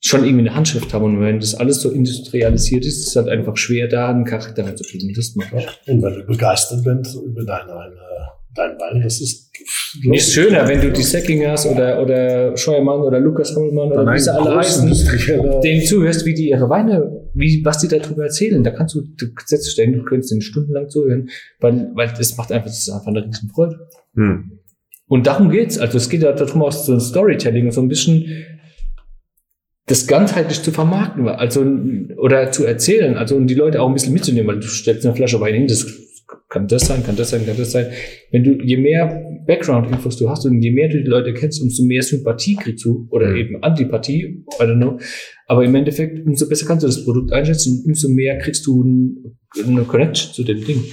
[0.00, 1.04] schon irgendwie eine Handschrift haben.
[1.04, 4.66] Und wenn das alles so industrialisiert ist, ist es halt einfach schwer, da einen Charakter
[4.66, 5.12] reinzukriegen.
[5.14, 5.52] Das macht
[5.86, 7.96] Und wenn du begeistert bist über deine, deine,
[8.54, 9.52] dein Wein, das ist
[10.04, 14.56] Nicht schöner, wenn du die Säckingers oder, oder Scheuermann oder Lukas Hammelmann oder sie alle
[14.56, 14.90] heißen,
[15.62, 18.64] denen zuhörst, wie die ihre Weine, wie, was die darüber erzählen.
[18.64, 21.28] Da kannst du, du setzt dich du könntest denen stundenlang zuhören,
[21.60, 23.86] weil, weil das macht einfach, das ist einfach eine riesen Freude.
[24.14, 24.60] Hm.
[25.08, 25.76] Und darum geht's.
[25.76, 28.46] Also es geht ja darum, auch so ein Storytelling, so ein bisschen
[29.90, 31.64] das ganzheitlich zu vermarkten, also
[32.16, 35.14] oder zu erzählen, also und die Leute auch ein bisschen mitzunehmen, weil du stellst eine
[35.16, 35.86] Flasche Wein hin, das
[36.48, 37.86] kann das sein, kann das sein, kann das sein.
[38.30, 41.82] Wenn du je mehr Background-Infos du hast und je mehr du die Leute kennst, umso
[41.84, 43.36] mehr Sympathie kriegst du oder Mhm.
[43.36, 44.98] eben Antipathie, I don't know.
[45.46, 49.38] Aber im Endeffekt, umso besser kannst du das Produkt einschätzen, umso mehr kriegst du ein,
[49.66, 50.84] eine Connection zu dem Ding.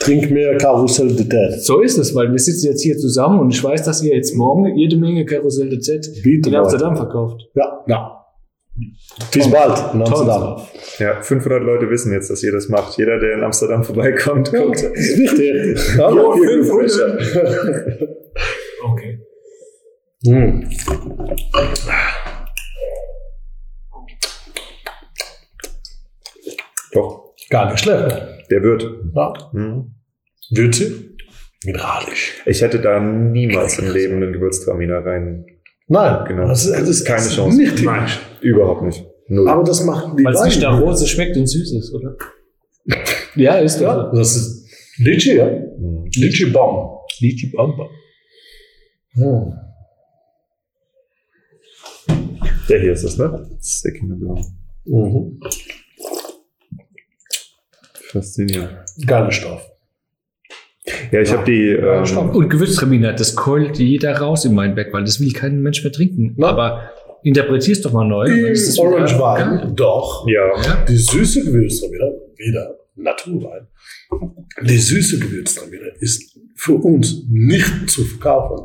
[0.00, 1.60] Trink mehr Karussell de Tête.
[1.60, 4.34] So ist es, weil wir sitzen jetzt hier zusammen und ich weiß, dass ihr jetzt
[4.36, 6.56] morgen jede Menge Karussell de Z Bitte in.
[6.56, 7.40] Amsterdam verkauft.
[7.54, 8.23] Ja, ja.
[9.32, 10.60] Bis bald in Amsterdam.
[10.98, 12.96] Ja, 500 Leute wissen jetzt, dass ihr das macht.
[12.98, 14.82] Jeder, der in Amsterdam vorbeikommt, guckt.
[14.82, 15.98] Das ist wichtig.
[15.98, 18.08] Hallo, hier, 500.
[18.84, 19.20] Okay.
[20.26, 20.68] Hm.
[26.92, 28.50] Doch, Gar nicht schlecht.
[28.50, 28.82] der wird.
[29.14, 29.32] Ja.
[29.52, 29.94] Hm.
[30.50, 31.14] Würze?
[31.64, 32.42] Mineralisch.
[32.46, 35.46] Ich hätte da niemals im Leben einen Gewürztraminer rein.
[35.86, 36.48] Nein, Genau.
[36.48, 37.56] das, das ist Keine Chance.
[37.56, 38.08] Nicht Nein.
[38.40, 39.04] Überhaupt nicht.
[39.28, 39.48] Null.
[39.48, 40.80] Aber das macht die Weil es nicht nach.
[40.80, 42.16] Rose schmeckt und süß ist, oder?
[43.36, 43.80] ja, ist.
[43.80, 44.66] Ja, das ist
[44.98, 45.46] Litchi, ja.
[45.46, 46.04] Hm.
[46.16, 46.98] Litchi Baum.
[47.20, 47.88] Lichi Bamba.
[49.14, 49.52] Hm.
[52.68, 53.46] Der hier ist es, ne?
[53.56, 54.40] Das ist der Kinderblau.
[54.86, 55.40] Mhm.
[58.10, 58.78] Faszinierend.
[59.06, 59.66] Geiler Stoff.
[61.14, 61.68] Ja, ich habe die.
[61.68, 62.30] Ja, Ähm.
[62.30, 66.34] Und Gewürztraminer, das keult jeder raus in Weinberg, weil das will kein Mensch mehr trinken.
[66.36, 66.48] Na.
[66.48, 66.90] Aber
[67.22, 68.24] interpretier's doch mal neu.
[68.50, 69.20] ist Orange geil.
[69.20, 70.26] Wein, doch.
[70.26, 73.68] ja, Die süße Gewürztraminer, wieder Naturwein.
[74.62, 78.64] Die süße Gewürztraminer ist für uns nicht zu verkaufen.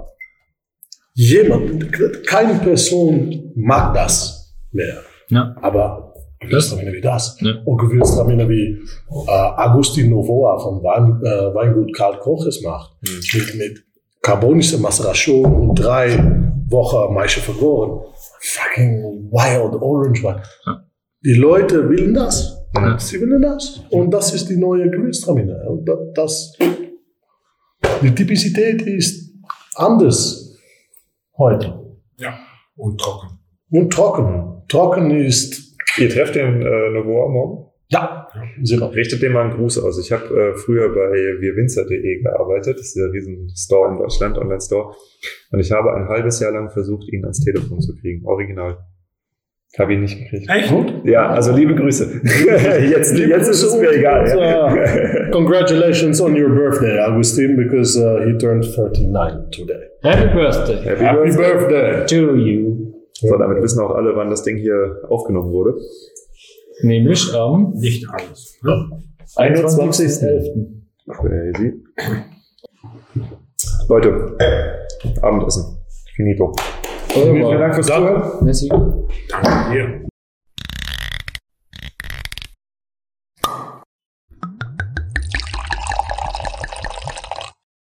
[1.14, 1.94] Jemand,
[2.26, 5.04] keine Person mag das mehr.
[5.30, 5.56] Ja.
[5.62, 6.09] Aber
[6.40, 7.38] Gewürztraminer wie das.
[7.42, 7.56] Ja.
[7.66, 8.82] Und Gewürztraminer wie
[9.28, 12.96] äh, Agustin Novoa vom Wein, äh, Weingut Karl Koch es macht.
[13.02, 13.86] Mit, mit
[14.22, 16.18] carbonischer Maceration und drei
[16.70, 18.06] Wochen Maische vergoren.
[18.42, 20.42] Fucking wild orange Wein.
[20.66, 20.86] Ja.
[21.26, 22.58] Die Leute willen das.
[22.76, 22.98] Ja.
[22.98, 23.82] Sie willen das.
[23.90, 25.58] Und das ist die neue Gewürztraminer.
[26.14, 26.58] Das,
[28.02, 29.34] die Typizität ist
[29.76, 30.58] anders
[31.38, 31.80] heute.
[32.18, 32.38] Ja.
[32.76, 33.40] Und trocken.
[33.72, 34.64] Und trocken.
[34.70, 35.69] Trocken ist
[36.00, 37.66] ihr trefft den äh, Novoa morgen?
[37.92, 38.28] Ja,
[38.62, 38.94] sicher.
[38.94, 40.00] Richtet dem mal einen Gruß aus.
[40.00, 41.12] Ich habe äh, früher bei
[41.42, 42.78] wirwinzer.de gearbeitet.
[42.78, 44.94] Das ist der riesen Store in Deutschland, Online-Store.
[45.52, 48.26] Und ich habe ein halbes Jahr lang versucht, ihn ans Telefon zu kriegen.
[48.28, 48.78] Original.
[49.78, 50.50] Habe ihn nicht gekriegt.
[50.50, 50.74] Echt?
[51.04, 52.22] Ja, also liebe Grüße.
[52.90, 54.22] jetzt, Liebe jetzt ist es mir und, egal.
[54.24, 55.28] und, ja.
[55.28, 59.90] uh, congratulations on your birthday, Agustin, because uh, he turned 39 today.
[60.02, 61.36] Happy Birthday Happy Happy Birthday.
[61.36, 62.06] birthday!
[62.08, 62.79] to you.
[63.22, 65.76] So, damit wissen auch alle, wann das Ding hier aufgenommen wurde.
[66.82, 68.58] Nämlich am Nicht alles.
[68.64, 68.90] Ne?
[69.36, 70.80] 21.11.
[71.08, 71.84] Crazy.
[73.90, 74.38] Leute,
[75.22, 75.78] Abendessen.
[76.16, 76.54] Finito.
[77.10, 78.46] Vielen Dank fürs Zuhören.
[78.46, 78.70] Merci.
[78.70, 80.10] Danke dir.